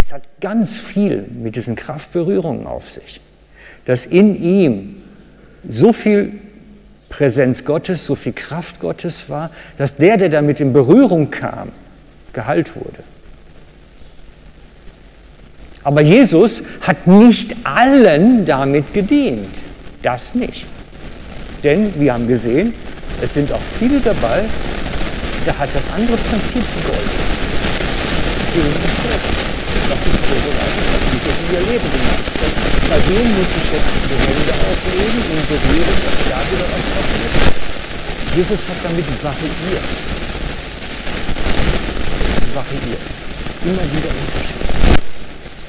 [0.05, 3.19] Es hat ganz viel mit diesen Kraftberührungen auf sich.
[3.83, 4.95] Dass in ihm
[5.67, 6.39] so viel
[7.09, 11.73] Präsenz Gottes, so viel Kraft Gottes war, dass der, der damit in Berührung kam,
[12.31, 13.03] geheilt wurde.
[15.85, 19.53] Aber Jesus hat nicht allen damit gedient.
[20.01, 20.65] Das nicht.
[21.63, 22.73] Denn wir haben gesehen,
[23.21, 24.41] es sind auch viele dabei,
[25.45, 27.25] da hat das andere Prinzip gegolten.
[29.85, 32.25] Das ist vorbereitet, was Jesus in ihr Leben gemacht.
[32.89, 37.33] Bei dem muss ich jetzt die Hände auflegen und berühren, dass da wieder was passiert.
[38.35, 39.89] Jesus hat damit variiert.
[42.55, 43.05] Variiert.
[43.65, 44.64] Immer wieder unterschiedlich.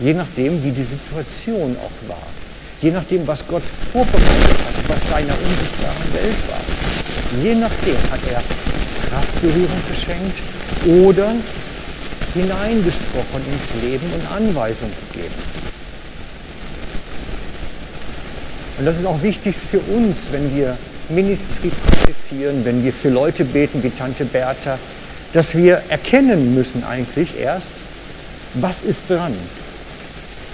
[0.00, 2.26] Je nachdem, wie die Situation auch war.
[2.82, 7.42] Je nachdem, was Gott vorbereitet hat, was da in der unsichtbaren Welt war.
[7.42, 8.42] Je nachdem hat er
[9.09, 10.38] Kraftberührung geschenkt
[10.87, 11.32] oder
[12.35, 15.35] hineingesprochen ins Leben und Anweisung gegeben.
[18.78, 20.76] Und das ist auch wichtig für uns, wenn wir
[21.09, 24.78] Ministry praktizieren, wenn wir für Leute beten wie Tante Bertha,
[25.32, 27.72] dass wir erkennen müssen eigentlich erst,
[28.54, 29.35] was ist dran?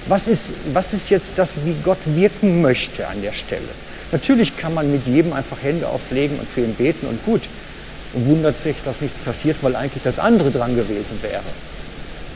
[0.07, 3.63] Was ist, was ist jetzt das, wie Gott wirken möchte an der Stelle?
[4.11, 7.43] Natürlich kann man mit jedem einfach Hände auflegen und für ihn beten und gut.
[8.15, 11.43] Und wundert sich, dass nichts passiert, weil eigentlich das andere dran gewesen wäre.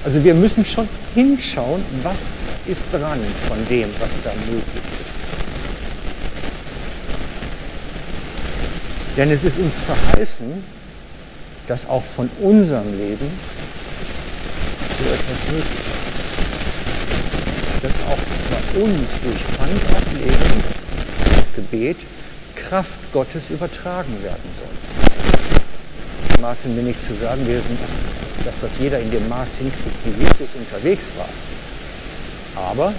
[0.04, 2.30] Also wir müssen schon hinschauen, was
[2.66, 5.16] ist dran von dem, was da möglich ist.
[9.16, 10.62] Denn es ist uns verheißen,
[11.68, 13.30] dass auch von unserem Leben
[14.98, 15.95] so etwas möglich ist.
[17.82, 20.62] Dass auch bei uns durch Handauflegen,
[21.54, 21.96] Gebet,
[22.54, 26.42] Kraft Gottes übertragen werden soll.
[26.42, 27.46] Maßen mir nicht zu sagen,
[28.44, 31.28] dass das jeder in dem Maß hinkriegt, wie Jesus unterwegs war.
[32.70, 32.92] Aber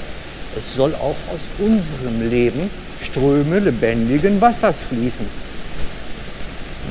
[0.57, 2.69] es soll auch aus unserem Leben
[3.03, 5.25] Ströme lebendigen Wassers fließen.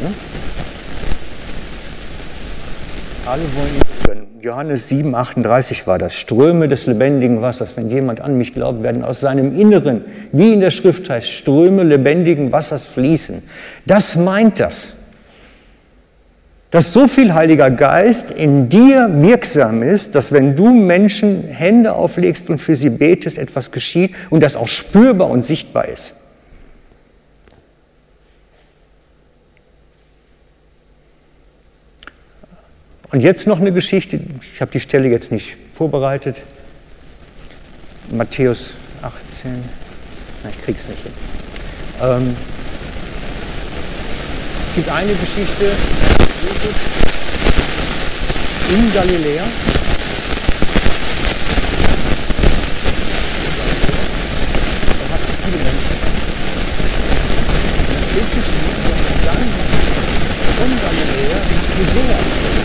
[0.03, 0.15] Ne?
[3.27, 3.96] Alle wollen.
[4.43, 6.15] Johannes 7, 38 war das.
[6.15, 7.77] Ströme des lebendigen Wassers.
[7.77, 11.85] Wenn jemand an mich glaubt, werden aus seinem Inneren, wie in der Schrift heißt, Ströme
[11.85, 13.43] lebendigen Wassers fließen.
[13.87, 14.91] Das meint das.
[16.71, 22.51] Dass so viel Heiliger Geist in dir wirksam ist, dass wenn du Menschen Hände auflegst
[22.51, 26.13] und für sie betest, etwas geschieht und das auch spürbar und sichtbar ist.
[33.11, 34.21] Und jetzt noch eine Geschichte,
[34.55, 36.37] ich habe die Stelle jetzt nicht vorbereitet.
[38.11, 38.71] Matthäus
[39.03, 39.53] 18,
[40.43, 41.13] na, ich krieg's nicht hin.
[42.03, 42.37] Ähm,
[44.69, 45.65] es gibt eine Geschichte,
[46.43, 46.97] Jesus
[48.69, 49.45] in Galiläa.
[55.67, 55.97] Menschen.
[58.17, 59.45] Und dann
[60.57, 62.57] von Galiläa nach Judäa zog.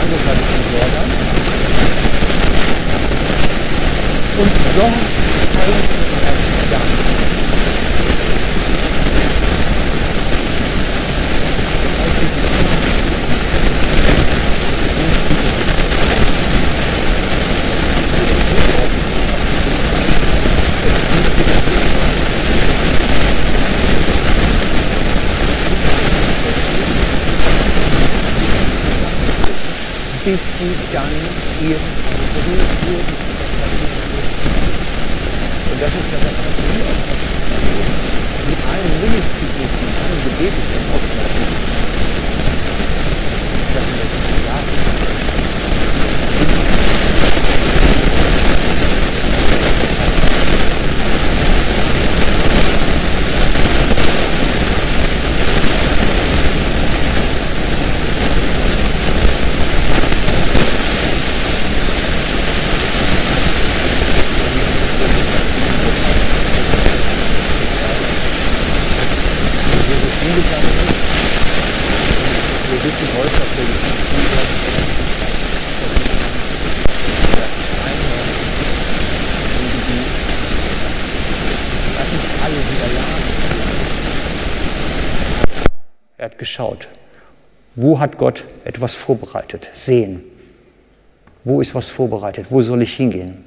[0.00, 1.08] Angefangen zu Jordan.
[4.38, 4.94] Und dort
[5.56, 6.55] heilte er dann.
[30.74, 31.14] Sie dann
[31.60, 33.16] irgendwann berührt wurden.
[35.70, 37.06] Und das ist ja das, was wir auch
[38.46, 40.62] mit allen Ministries, mit allen Gebeten
[40.94, 41.15] oft
[86.56, 86.88] Geschaut.
[87.74, 89.68] Wo hat Gott etwas vorbereitet?
[89.74, 90.24] Sehen.
[91.44, 92.46] Wo ist was vorbereitet?
[92.48, 93.44] Wo soll ich hingehen?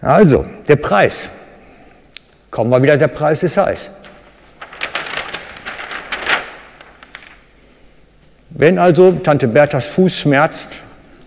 [0.00, 1.28] Also, der Preis.
[2.50, 3.90] Kommen wir wieder, der Preis ist heiß.
[8.48, 10.68] Wenn also Tante Berthas Fuß schmerzt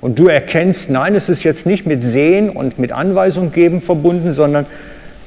[0.01, 4.33] und du erkennst, nein, es ist jetzt nicht mit Sehen und mit Anweisung geben verbunden,
[4.33, 4.65] sondern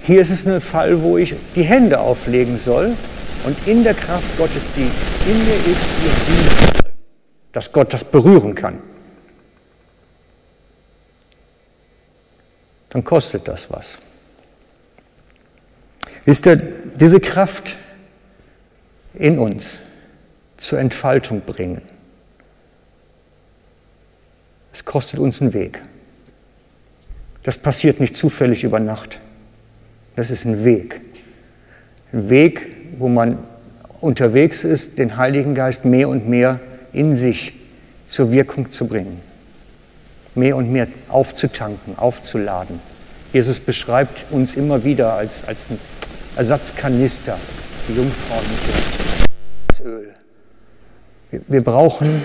[0.03, 2.97] hier ist es ein Fall, wo ich die Hände auflegen soll
[3.45, 4.91] und in der Kraft Gottes, die
[5.31, 6.93] in mir ist, ihr dienen soll,
[7.53, 8.81] dass Gott das berühren kann.
[12.91, 13.99] Dann kostet das was.
[16.25, 17.79] Wisst ihr, diese Kraft
[19.15, 19.79] in uns
[20.57, 21.83] zur Entfaltung bringen,
[24.73, 25.83] es kostet uns einen Weg.
[27.43, 29.21] Das passiert nicht zufällig über Nacht.
[30.21, 31.01] Das ist ein Weg.
[32.13, 32.67] Ein Weg,
[32.99, 33.39] wo man
[34.03, 36.61] unterwegs ist, den Heiligen Geist mehr und mehr
[36.93, 37.55] in sich
[38.05, 39.23] zur Wirkung zu bringen.
[40.35, 42.81] Mehr und mehr aufzutanken, aufzuladen.
[43.33, 45.79] Jesus beschreibt uns immer wieder als, als ein
[46.37, 47.39] Ersatzkanister,
[47.89, 50.09] die Jungfrau mit dem Öl.
[51.31, 52.25] Wir, wir brauchen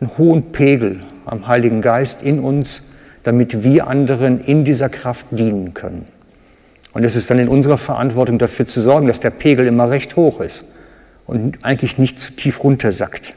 [0.00, 2.84] einen hohen Pegel am Heiligen Geist in uns,
[3.24, 6.06] damit wir anderen in dieser Kraft dienen können.
[6.92, 10.16] Und es ist dann in unserer Verantwortung dafür zu sorgen, dass der Pegel immer recht
[10.16, 10.64] hoch ist
[11.26, 13.34] und eigentlich nicht zu tief runtersackt.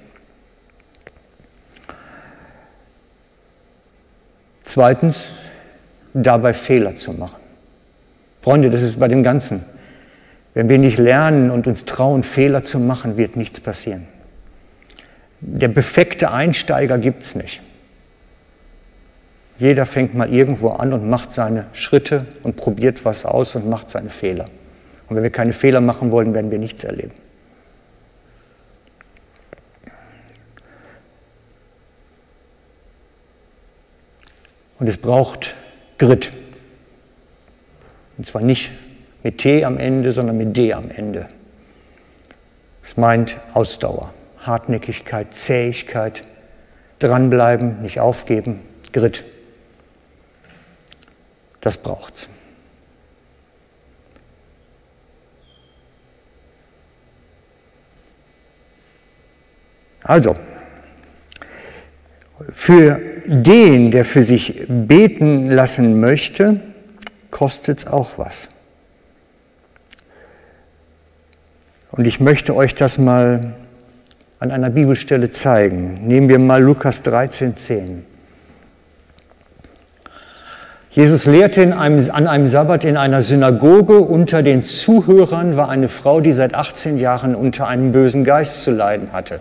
[4.63, 5.27] Zweitens,
[6.13, 7.41] dabei Fehler zu machen.
[8.41, 9.63] Freunde, das ist bei dem Ganzen.
[10.53, 14.07] Wenn wir nicht lernen und uns trauen, Fehler zu machen, wird nichts passieren.
[15.39, 17.61] Der perfekte Einsteiger gibt es nicht.
[19.61, 23.91] Jeder fängt mal irgendwo an und macht seine Schritte und probiert was aus und macht
[23.91, 24.45] seine Fehler.
[25.07, 27.11] Und wenn wir keine Fehler machen wollen, werden wir nichts erleben.
[34.79, 35.53] Und es braucht
[35.99, 36.31] Grit.
[38.17, 38.71] Und zwar nicht
[39.21, 41.29] mit T am Ende, sondern mit D am Ende.
[42.83, 46.23] Es meint Ausdauer, Hartnäckigkeit, Zähigkeit,
[46.97, 49.23] dranbleiben, nicht aufgeben, Grit.
[51.61, 52.27] Das braucht's.
[60.03, 60.35] Also,
[62.49, 66.59] für den, der für sich beten lassen möchte,
[67.29, 68.49] kostet es auch was.
[71.91, 73.53] Und ich möchte euch das mal
[74.39, 76.07] an einer Bibelstelle zeigen.
[76.07, 78.10] Nehmen wir mal Lukas 13, 10.
[80.91, 83.99] Jesus lehrte einem, an einem Sabbat in einer Synagoge.
[83.99, 88.71] Unter den Zuhörern war eine Frau, die seit 18 Jahren unter einem bösen Geist zu
[88.71, 89.39] leiden hatte,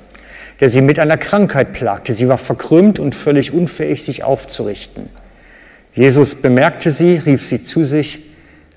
[0.61, 2.15] der sie mit einer Krankheit plagte.
[2.15, 5.09] Sie war verkrümmt und völlig unfähig, sich aufzurichten.
[5.93, 8.27] Jesus bemerkte sie, rief sie zu sich.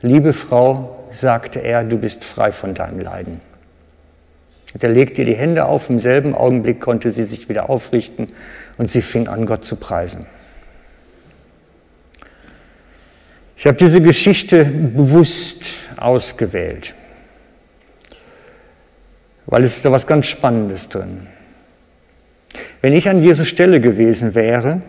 [0.01, 3.39] Liebe Frau, sagte er, du bist frei von deinem Leiden.
[4.73, 5.91] Und er legte ihr die Hände auf.
[5.91, 8.29] Im selben Augenblick konnte sie sich wieder aufrichten
[8.79, 10.25] und sie fing an, Gott zu preisen.
[13.63, 15.63] Ich habe diese Geschichte bewusst
[15.95, 16.93] ausgewählt,
[19.45, 21.27] weil es ist da was ganz Spannendes drin.
[22.81, 24.81] Wenn ich an Jesus Stelle gewesen wäre,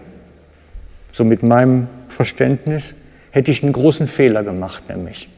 [1.13, 2.97] so mit meinem Verständnis,
[3.31, 5.29] hätte ich einen großen Fehler gemacht, nämlich.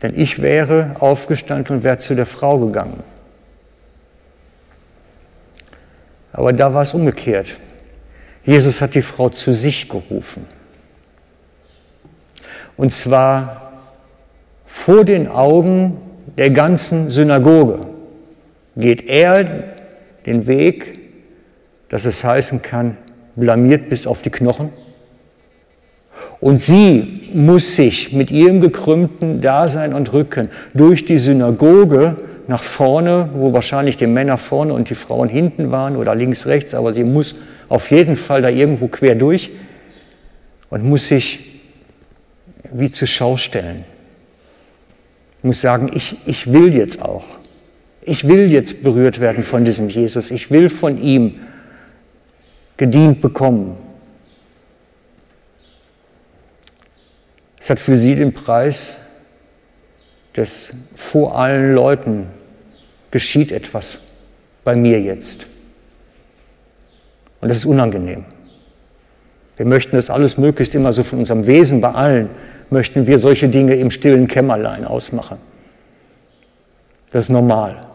[0.00, 3.04] Denn ich wäre aufgestanden und wäre zu der Frau gegangen.
[6.32, 7.58] Aber da war es umgekehrt.
[8.42, 10.55] Jesus hat die Frau zu sich gerufen.
[12.76, 13.72] Und zwar
[14.66, 15.98] vor den Augen
[16.36, 17.78] der ganzen Synagoge
[18.76, 19.44] geht er
[20.26, 20.98] den Weg,
[21.88, 22.96] dass es heißen kann,
[23.36, 24.70] blamiert bis auf die Knochen.
[26.40, 32.16] Und sie muss sich mit ihrem gekrümmten Dasein und Rücken durch die Synagoge
[32.48, 36.74] nach vorne, wo wahrscheinlich die Männer vorne und die Frauen hinten waren oder links, rechts,
[36.74, 37.36] aber sie muss
[37.68, 39.50] auf jeden Fall da irgendwo quer durch
[40.70, 41.55] und muss sich
[42.78, 43.84] wie zur Schau stellen.
[45.38, 47.24] Ich muss sagen, ich, ich will jetzt auch.
[48.02, 50.30] Ich will jetzt berührt werden von diesem Jesus.
[50.30, 51.40] Ich will von ihm
[52.76, 53.76] gedient bekommen.
[57.58, 58.94] Es hat für sie den Preis,
[60.34, 62.26] dass vor allen Leuten
[63.10, 63.98] geschieht etwas
[64.62, 65.46] bei mir jetzt.
[67.40, 68.24] Und das ist unangenehm.
[69.56, 72.30] Wir möchten das alles möglichst immer so von unserem Wesen bei allen,
[72.70, 75.38] möchten wir solche Dinge im stillen Kämmerlein ausmachen.
[77.12, 77.86] Das ist normal.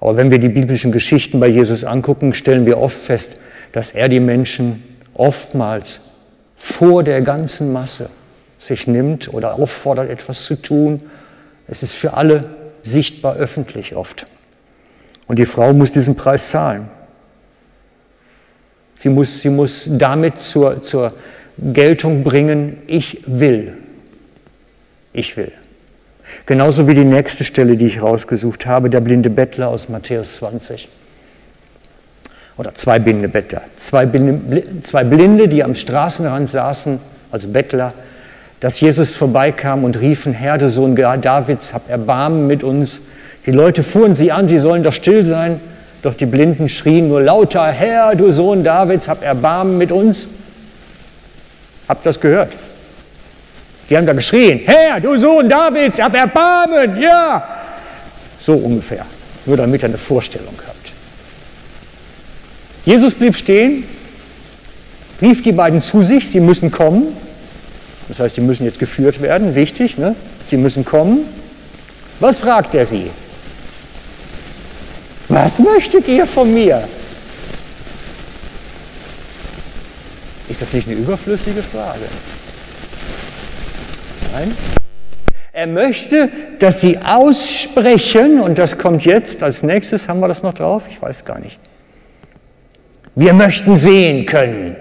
[0.00, 3.36] Aber wenn wir die biblischen Geschichten bei Jesus angucken, stellen wir oft fest,
[3.72, 4.82] dass er die Menschen
[5.12, 6.00] oftmals
[6.56, 8.08] vor der ganzen Masse
[8.58, 11.02] sich nimmt oder auffordert, etwas zu tun.
[11.66, 12.44] Es ist für alle
[12.82, 14.26] sichtbar öffentlich oft.
[15.26, 16.88] Und die Frau muss diesen Preis zahlen.
[19.00, 21.14] Sie muss, sie muss damit zur, zur
[21.56, 23.72] Geltung bringen, ich will.
[25.14, 25.52] Ich will.
[26.44, 30.86] Genauso wie die nächste Stelle, die ich rausgesucht habe, der blinde Bettler aus Matthäus 20.
[32.58, 33.62] Oder zwei blinde Bettler.
[33.78, 37.94] Zwei Blinde, zwei Blinde, die am Straßenrand saßen, also Bettler,
[38.60, 43.00] dass Jesus vorbeikam und riefen, Herr, du Sohn Davids, hab Erbarmen mit uns.
[43.46, 45.58] Die Leute fuhren sie an, sie sollen doch still sein.
[46.02, 50.28] Doch die Blinden schrien nur lauter, Herr, du Sohn Davids, hab Erbarmen mit uns.
[51.88, 52.52] Habt das gehört?
[53.88, 57.46] Die haben da geschrien, Herr, du Sohn Davids, hab Erbarmen, ja.
[58.40, 59.04] So ungefähr,
[59.44, 60.92] nur damit ihr eine Vorstellung habt.
[62.86, 63.84] Jesus blieb stehen,
[65.20, 67.08] rief die beiden zu sich, sie müssen kommen.
[68.08, 70.14] Das heißt, sie müssen jetzt geführt werden, wichtig, ne?
[70.46, 71.20] sie müssen kommen.
[72.20, 73.10] Was fragt er sie?
[75.30, 76.82] Was möchtet ihr von mir?
[80.48, 82.00] Ist das nicht eine überflüssige Frage?
[84.32, 84.52] Nein.
[85.52, 86.28] Er möchte,
[86.58, 90.84] dass sie aussprechen, und das kommt jetzt als nächstes, haben wir das noch drauf?
[90.90, 91.60] Ich weiß gar nicht.
[93.14, 94.74] Wir möchten sehen können.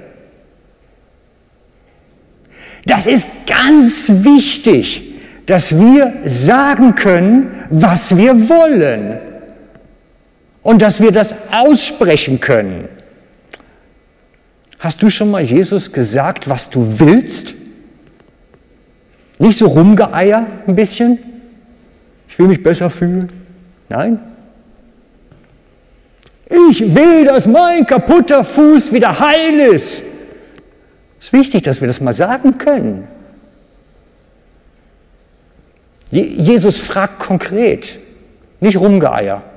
[2.87, 5.13] Das ist ganz wichtig,
[5.45, 9.28] dass wir sagen können, was wir wollen
[10.70, 12.88] und dass wir das aussprechen können.
[14.78, 17.55] Hast du schon mal Jesus gesagt, was du willst?
[19.39, 21.17] Nicht so rumgeeier ein bisschen?
[22.28, 23.32] Ich will mich besser fühlen.
[23.89, 24.20] Nein?
[26.70, 30.03] Ich will, dass mein kaputter Fuß wieder heil ist.
[31.20, 33.07] Es ist wichtig, dass wir das mal sagen können.
[36.11, 37.97] Jesus fragt konkret,
[38.59, 39.48] nicht rumgeeier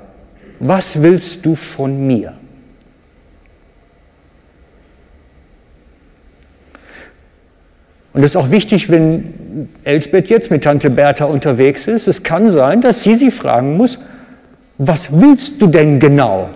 [0.62, 2.34] was willst du von mir?
[8.12, 12.52] Und es ist auch wichtig, wenn Elsbeth jetzt mit Tante Bertha unterwegs ist, es kann
[12.52, 13.98] sein, dass sie sie fragen muss,
[14.78, 16.48] was willst du denn genau?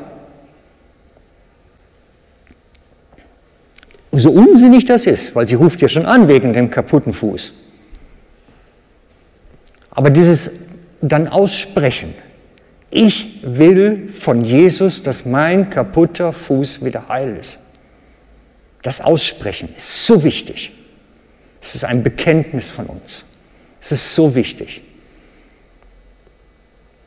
[4.13, 7.53] So unsinnig das ist, weil sie ruft ja schon an wegen dem kaputten Fuß.
[9.91, 10.51] Aber dieses
[11.01, 12.15] dann aussprechen,
[12.97, 17.59] ich will von Jesus, dass mein kaputter Fuß wieder heil ist.
[18.83, 20.73] Das Aussprechen ist so wichtig.
[21.61, 23.27] Es ist ein Bekenntnis von uns.
[23.83, 24.81] Es ist so wichtig.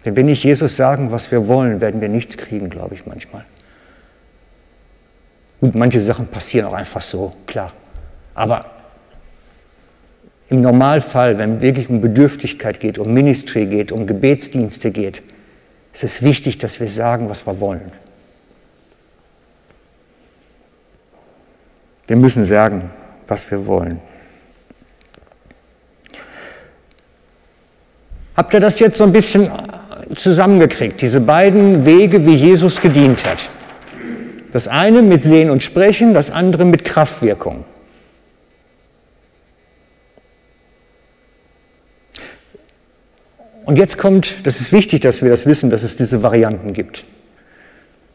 [0.03, 3.45] Wenn wir nicht Jesus sagen, was wir wollen, werden wir nichts kriegen, glaube ich manchmal.
[5.59, 7.73] Gut, manche Sachen passieren auch einfach so, klar.
[8.35, 8.65] Aber
[10.49, 15.23] im Normalfall, wenn wirklich um Bedürftigkeit geht, um Ministry geht, um Gebetsdienste geht,
[15.93, 17.91] es ist wichtig, dass wir sagen, was wir wollen.
[22.07, 22.89] Wir müssen sagen,
[23.27, 24.01] was wir wollen.
[28.35, 29.51] Habt ihr das jetzt so ein bisschen
[30.15, 33.49] zusammengekriegt, diese beiden Wege, wie Jesus gedient hat?
[34.51, 37.65] Das eine mit Sehen und Sprechen, das andere mit Kraftwirkung.
[43.69, 47.05] Und jetzt kommt, das ist wichtig, dass wir das wissen, dass es diese Varianten gibt.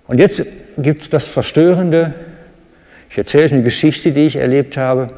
[0.09, 0.42] Und jetzt
[0.76, 2.12] gibt es das Verstörende,
[3.09, 5.12] ich erzähle euch eine Geschichte, die ich erlebt habe,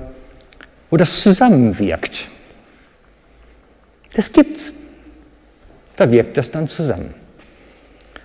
[0.90, 2.28] wo das zusammenwirkt.
[4.12, 4.74] Das gibt's.
[5.96, 7.14] Da wirkt das dann zusammen.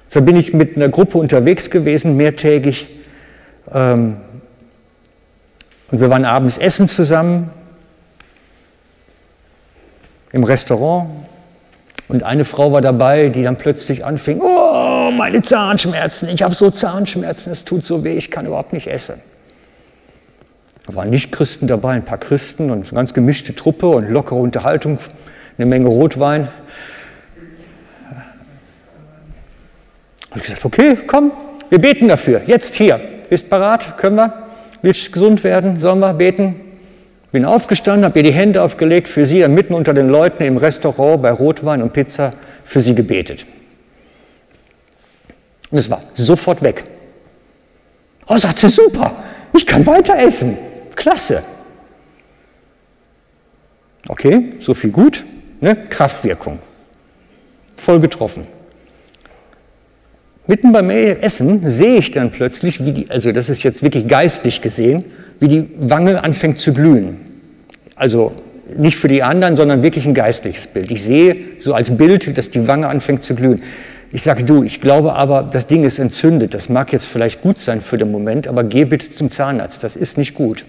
[0.09, 2.87] So bin ich mit einer Gruppe unterwegs gewesen, mehrtägig.
[3.73, 4.17] Ähm,
[5.89, 7.51] und wir waren abends essen zusammen
[10.33, 11.30] im Restaurant.
[12.11, 16.69] Und eine Frau war dabei, die dann plötzlich anfing, oh, meine Zahnschmerzen, ich habe so
[16.69, 19.21] Zahnschmerzen, es tut so weh, ich kann überhaupt nicht essen.
[20.85, 24.35] Da waren nicht Christen dabei, ein paar Christen und eine ganz gemischte Truppe und lockere
[24.39, 24.97] Unterhaltung,
[25.57, 26.49] eine Menge Rotwein.
[30.31, 31.31] Und ich gesagt, okay, komm,
[31.69, 32.99] wir beten dafür, jetzt hier.
[33.29, 33.97] Bist parat?
[33.97, 34.33] Können wir?
[34.81, 35.79] Willst du gesund werden?
[35.79, 36.70] Sollen wir beten?
[37.31, 41.21] Bin aufgestanden, habe ihr die Hände aufgelegt für sie, mitten unter den Leuten im Restaurant
[41.21, 42.33] bei Rotwein und Pizza
[42.65, 43.45] für sie gebetet.
[45.69, 46.83] Und es war sofort weg.
[48.27, 49.15] Oh, sagt sie, super.
[49.53, 50.57] Ich kann weiter essen.
[50.95, 51.41] Klasse.
[54.09, 55.23] Okay, so viel gut.
[55.61, 55.75] Ne?
[55.89, 56.59] Kraftwirkung.
[57.77, 58.45] Voll getroffen.
[60.47, 64.61] Mitten beim Essen sehe ich dann plötzlich, wie die, also das ist jetzt wirklich geistlich
[64.61, 65.05] gesehen,
[65.41, 67.17] wie die Wange anfängt zu glühen.
[67.95, 68.31] Also
[68.77, 70.91] nicht für die anderen, sondern wirklich ein geistliches Bild.
[70.91, 73.61] Ich sehe so als Bild, dass die Wange anfängt zu glühen.
[74.13, 76.53] Ich sage, du, ich glaube aber, das Ding ist entzündet.
[76.53, 79.83] Das mag jetzt vielleicht gut sein für den Moment, aber geh bitte zum Zahnarzt.
[79.83, 80.63] Das ist nicht gut.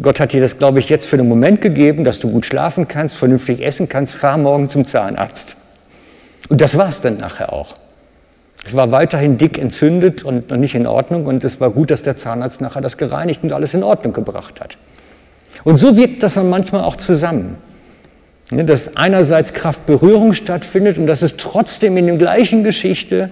[0.00, 2.88] Gott hat dir das, glaube ich, jetzt für den Moment gegeben, dass du gut schlafen
[2.88, 4.14] kannst, vernünftig essen kannst.
[4.14, 5.56] Fahr morgen zum Zahnarzt.
[6.48, 7.76] Und das war es dann nachher auch.
[8.64, 12.16] Es war weiterhin dick entzündet und nicht in Ordnung und es war gut, dass der
[12.16, 14.76] Zahnarzt nachher das gereinigt und alles in Ordnung gebracht hat.
[15.64, 17.56] Und so wirkt das dann manchmal auch zusammen.
[18.52, 23.30] Ne, dass einerseits Kraftberührung stattfindet und dass es trotzdem in der gleichen Geschichte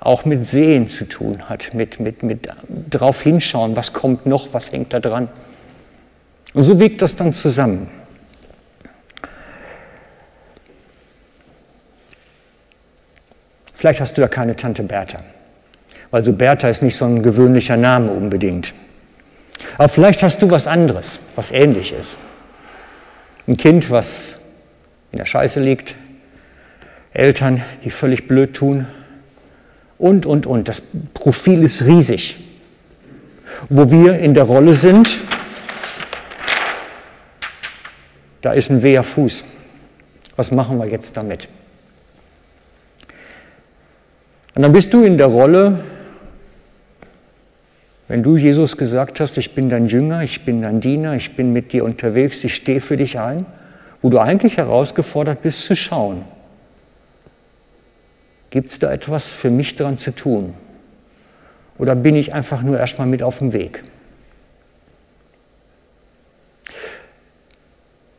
[0.00, 2.48] auch mit Sehen zu tun hat, mit, mit, mit
[2.90, 5.28] drauf hinschauen, was kommt noch, was hängt da dran.
[6.54, 7.88] Und so wirkt das dann zusammen.
[13.82, 15.18] Vielleicht hast du da keine Tante Bertha.
[16.12, 18.72] Also Bertha ist nicht so ein gewöhnlicher Name unbedingt.
[19.76, 22.16] Aber vielleicht hast du was anderes, was ähnlich ist.
[23.48, 24.36] Ein Kind, was
[25.10, 25.96] in der Scheiße liegt,
[27.12, 28.86] Eltern, die völlig blöd tun
[29.98, 30.68] und, und, und.
[30.68, 30.80] Das
[31.12, 32.38] Profil ist riesig.
[33.68, 35.18] Wo wir in der Rolle sind,
[38.42, 39.42] da ist ein weher Fuß.
[40.36, 41.48] Was machen wir jetzt damit?
[44.54, 45.82] Und dann bist du in der Rolle,
[48.08, 51.52] wenn du Jesus gesagt hast, ich bin dein Jünger, ich bin dein Diener, ich bin
[51.52, 53.46] mit dir unterwegs, ich stehe für dich ein,
[54.02, 56.24] wo du eigentlich herausgefordert bist zu schauen,
[58.50, 60.52] gibt es da etwas für mich dran zu tun?
[61.78, 63.82] Oder bin ich einfach nur erstmal mit auf dem Weg?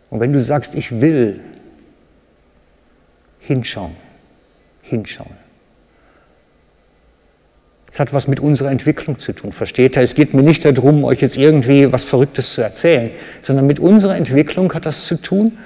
[0.09, 1.39] Und wenn du sagst, ich will
[3.39, 3.95] hinschauen,
[4.81, 5.42] hinschauen,
[7.93, 10.01] es hat was mit unserer Entwicklung zu tun, versteht ihr?
[10.01, 13.11] Es geht mir nicht darum, euch jetzt irgendwie was Verrücktes zu erzählen,
[13.43, 15.59] sondern mit unserer Entwicklung hat das zu tun.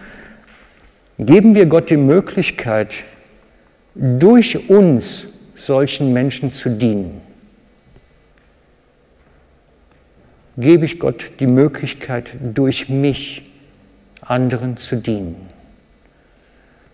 [1.17, 2.93] Geben wir Gott die Möglichkeit,
[3.95, 7.21] durch uns solchen Menschen zu dienen.
[10.57, 13.49] Gebe ich Gott die Möglichkeit, durch mich
[14.19, 15.37] anderen zu dienen.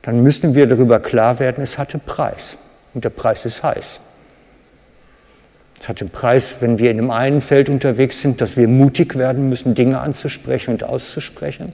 [0.03, 2.55] Dann müssen wir darüber klar werden, es hatte Preis.
[2.93, 3.99] Und der Preis ist heiß.
[5.83, 9.17] Es hat den Preis, wenn wir in dem einen Feld unterwegs sind, dass wir mutig
[9.17, 11.73] werden müssen, Dinge anzusprechen und auszusprechen.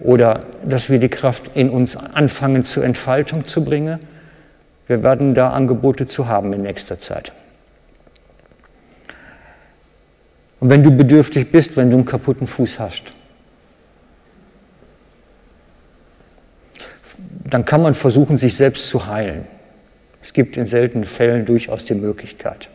[0.00, 3.98] Oder dass wir die Kraft in uns anfangen zur Entfaltung zu bringen.
[4.86, 7.32] Wir werden da Angebote zu haben in nächster Zeit.
[10.58, 13.12] Und wenn du bedürftig bist, wenn du einen kaputten Fuß hast,
[17.44, 19.44] dann kann man versuchen, sich selbst zu heilen.
[20.22, 22.70] Es gibt in seltenen Fällen durchaus die Möglichkeit.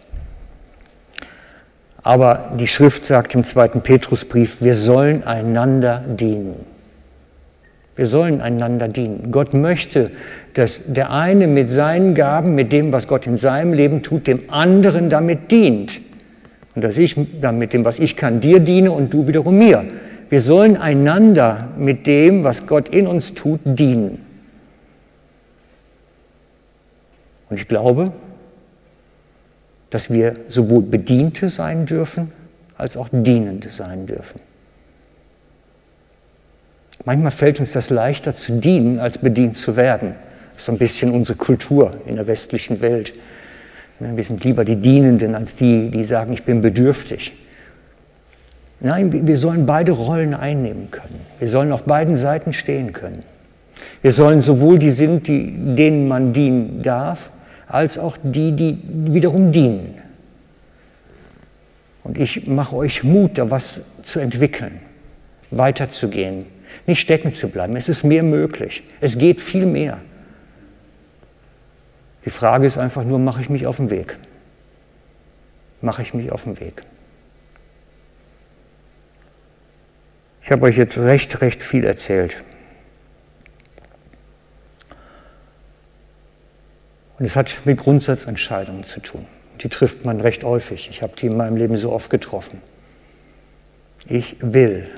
[2.04, 6.56] Aber die Schrift sagt im zweiten Petrusbrief, wir sollen einander dienen.
[7.96, 9.32] Wir sollen einander dienen.
[9.32, 10.12] Gott möchte,
[10.56, 14.50] dass der eine mit seinen Gaben, mit dem, was Gott in seinem Leben tut, dem
[14.50, 16.02] anderen damit dient.
[16.74, 19.86] Und dass ich dann mit dem, was ich kann, dir diene und du wiederum mir.
[20.30, 24.26] Wir sollen einander mit dem, was Gott in uns tut, dienen.
[27.50, 28.14] Und ich glaube,
[29.92, 32.32] dass wir sowohl Bediente sein dürfen,
[32.78, 34.40] als auch Dienende sein dürfen.
[37.06, 40.16] Manchmal fällt uns das leichter zu dienen, als bedient zu werden.
[40.54, 43.14] Das ist so ein bisschen unsere Kultur in der westlichen Welt.
[44.00, 47.34] Wir sind lieber die Dienenden als die, die sagen, ich bin bedürftig.
[48.80, 51.22] Nein, wir sollen beide Rollen einnehmen können.
[51.38, 53.24] Wir sollen auf beiden Seiten stehen können.
[54.02, 57.30] Wir sollen sowohl die sind, die, denen man dienen darf,
[57.74, 60.02] als auch die, die wiederum dienen.
[62.04, 64.80] Und ich mache euch Mut, da was zu entwickeln,
[65.52, 66.46] weiterzugehen,
[66.88, 67.76] nicht stecken zu bleiben.
[67.76, 68.84] Es ist mehr möglich.
[69.00, 70.00] Es geht viel mehr.
[72.26, 74.18] Die Frage ist einfach nur, mache ich mich auf den Weg?
[75.82, 76.84] Mache ich mich auf den Weg?
[80.44, 82.44] Ich habe euch jetzt recht, recht viel erzählt.
[87.22, 89.28] Und es hat mit Grundsatzentscheidungen zu tun.
[89.62, 90.90] Die trifft man recht häufig.
[90.90, 92.60] Ich habe die in meinem Leben so oft getroffen.
[94.10, 94.90] Ich will.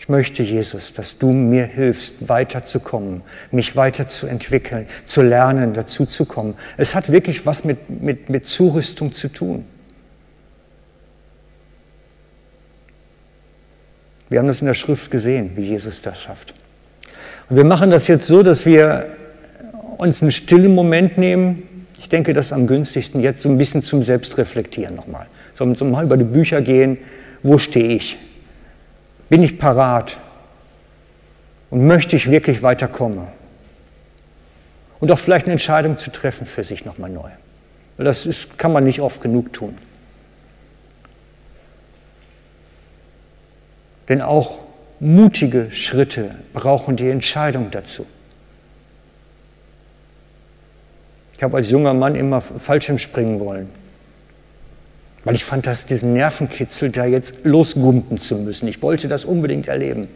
[0.00, 3.22] Ich möchte, Jesus, dass du mir hilfst, weiterzukommen,
[3.52, 6.54] mich weiterzuentwickeln, zu lernen, dazuzukommen.
[6.76, 9.64] Es hat wirklich was mit, mit, mit Zurüstung zu tun.
[14.28, 16.52] Wir haben das in der Schrift gesehen, wie Jesus das schafft.
[17.48, 19.14] Und wir machen das jetzt so, dass wir
[19.98, 21.86] uns einen stillen Moment nehmen.
[21.98, 25.26] Ich denke, das ist am günstigsten jetzt so ein bisschen zum Selbstreflektieren nochmal.
[25.54, 26.98] So, so mal über die Bücher gehen.
[27.42, 28.18] Wo stehe ich?
[29.28, 30.18] Bin ich parat?
[31.70, 33.26] Und möchte ich wirklich weiterkommen?
[35.00, 37.28] Und auch vielleicht eine Entscheidung zu treffen für sich nochmal neu.
[37.98, 39.76] Das ist, kann man nicht oft genug tun.
[44.08, 44.60] Denn auch
[45.00, 48.06] mutige Schritte brauchen die Entscheidung dazu.
[51.32, 53.68] Ich habe als junger Mann immer Fallschirm springen wollen,
[55.24, 58.66] weil ich fand, dass diesen Nervenkitzel da jetzt losgumpen zu müssen.
[58.66, 60.08] Ich wollte das unbedingt erleben.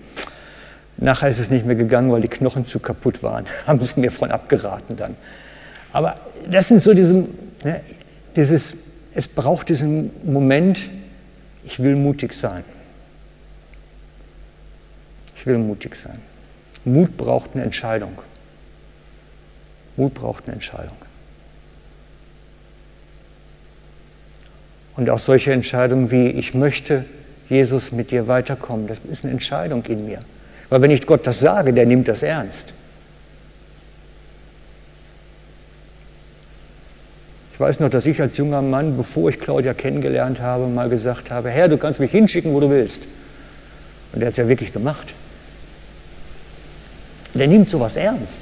[0.96, 3.46] Nachher ist es nicht mehr gegangen, weil die Knochen zu kaputt waren.
[3.66, 5.16] Haben sie mir von abgeraten dann.
[5.92, 6.18] Aber
[6.50, 7.14] das sind so diese,
[7.64, 7.80] ne,
[8.34, 8.74] dieses,
[9.14, 10.90] es braucht diesen Moment,
[11.64, 12.64] ich will mutig sein.
[15.36, 16.20] Ich will mutig sein.
[16.84, 18.18] Mut braucht eine Entscheidung.
[19.96, 20.96] Mut braucht eine Entscheidung.
[24.98, 27.04] Und auch solche Entscheidungen wie, ich möchte,
[27.48, 30.22] Jesus, mit dir weiterkommen, das ist eine Entscheidung in mir.
[30.70, 32.72] Weil wenn ich Gott das sage, der nimmt das ernst.
[37.52, 41.30] Ich weiß noch, dass ich als junger Mann, bevor ich Claudia kennengelernt habe, mal gesagt
[41.30, 43.06] habe, Herr, du kannst mich hinschicken, wo du willst.
[44.12, 45.14] Und er hat es ja wirklich gemacht.
[47.34, 48.40] Der nimmt sowas ernst.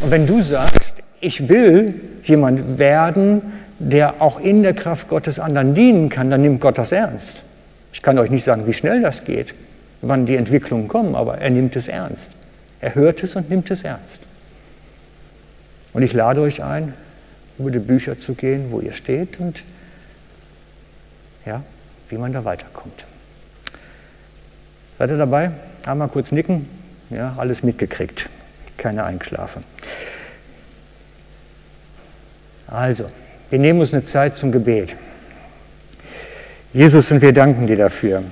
[0.00, 3.42] Und wenn du sagst, ich will jemand werden,
[3.80, 7.36] der auch in der Kraft Gottes anderen dienen kann, dann nimmt Gott das ernst.
[7.92, 9.54] Ich kann euch nicht sagen, wie schnell das geht,
[10.02, 12.30] wann die Entwicklungen kommen, aber er nimmt es ernst.
[12.80, 14.20] Er hört es und nimmt es ernst.
[15.94, 16.94] Und ich lade euch ein,
[17.58, 19.64] über die Bücher zu gehen, wo ihr steht und
[21.46, 21.62] ja,
[22.10, 23.04] wie man da weiterkommt.
[24.98, 25.52] Seid ihr dabei?
[25.86, 26.68] Einmal kurz nicken.
[27.08, 28.28] Ja, alles mitgekriegt.
[28.76, 29.64] Keine Einschlafen.
[32.66, 33.10] Also,
[33.50, 34.96] wir nehmen uns eine Zeit zum Gebet.
[36.72, 38.22] Jesus, und wir danken dir dafür.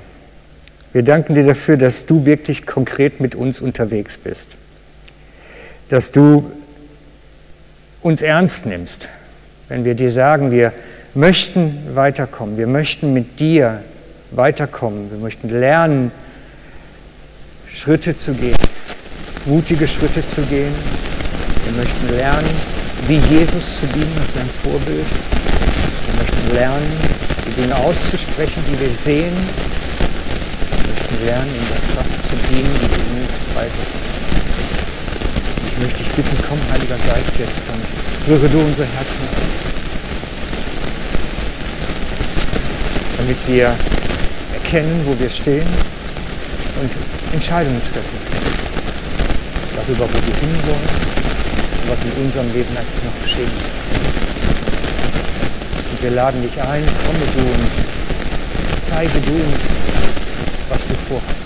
[0.93, 4.47] Wir danken dir dafür, dass du wirklich konkret mit uns unterwegs bist.
[5.89, 6.51] Dass du
[8.01, 9.09] uns ernst nimmst,
[9.69, 10.73] wenn wir dir sagen, wir
[11.15, 13.83] möchten weiterkommen, wir möchten mit dir
[14.31, 16.13] weiterkommen, wir möchten lernen,
[17.69, 18.57] Schritte zu gehen,
[19.47, 20.73] mutige Schritte zu gehen.
[21.65, 25.07] Wir möchten lernen, wie Jesus zu dienen nach seinem Vorbild.
[26.07, 26.93] Wir möchten lernen,
[27.47, 29.33] die Dinge auszusprechen, die wir sehen.
[29.33, 34.03] Wir möchten lernen, in der Kraft zu dienen, die du uns freisetzt.
[35.71, 37.85] Ich möchte dich bitten, komm, Heiliger Geist, jetzt und
[38.29, 39.47] rühre du unsere Herzen an.
[43.19, 43.75] Damit wir
[44.55, 45.69] erkennen, wo wir stehen
[46.81, 46.91] und
[47.33, 48.19] Entscheidungen treffen
[49.77, 51.08] darüber, wo wir hinwollen
[51.89, 53.73] was in unserem Leben eigentlich noch geschehen ist.
[55.91, 57.71] Und wir laden dich ein, komme du und
[58.83, 59.65] zeige du uns,
[60.69, 61.38] was du vorhast.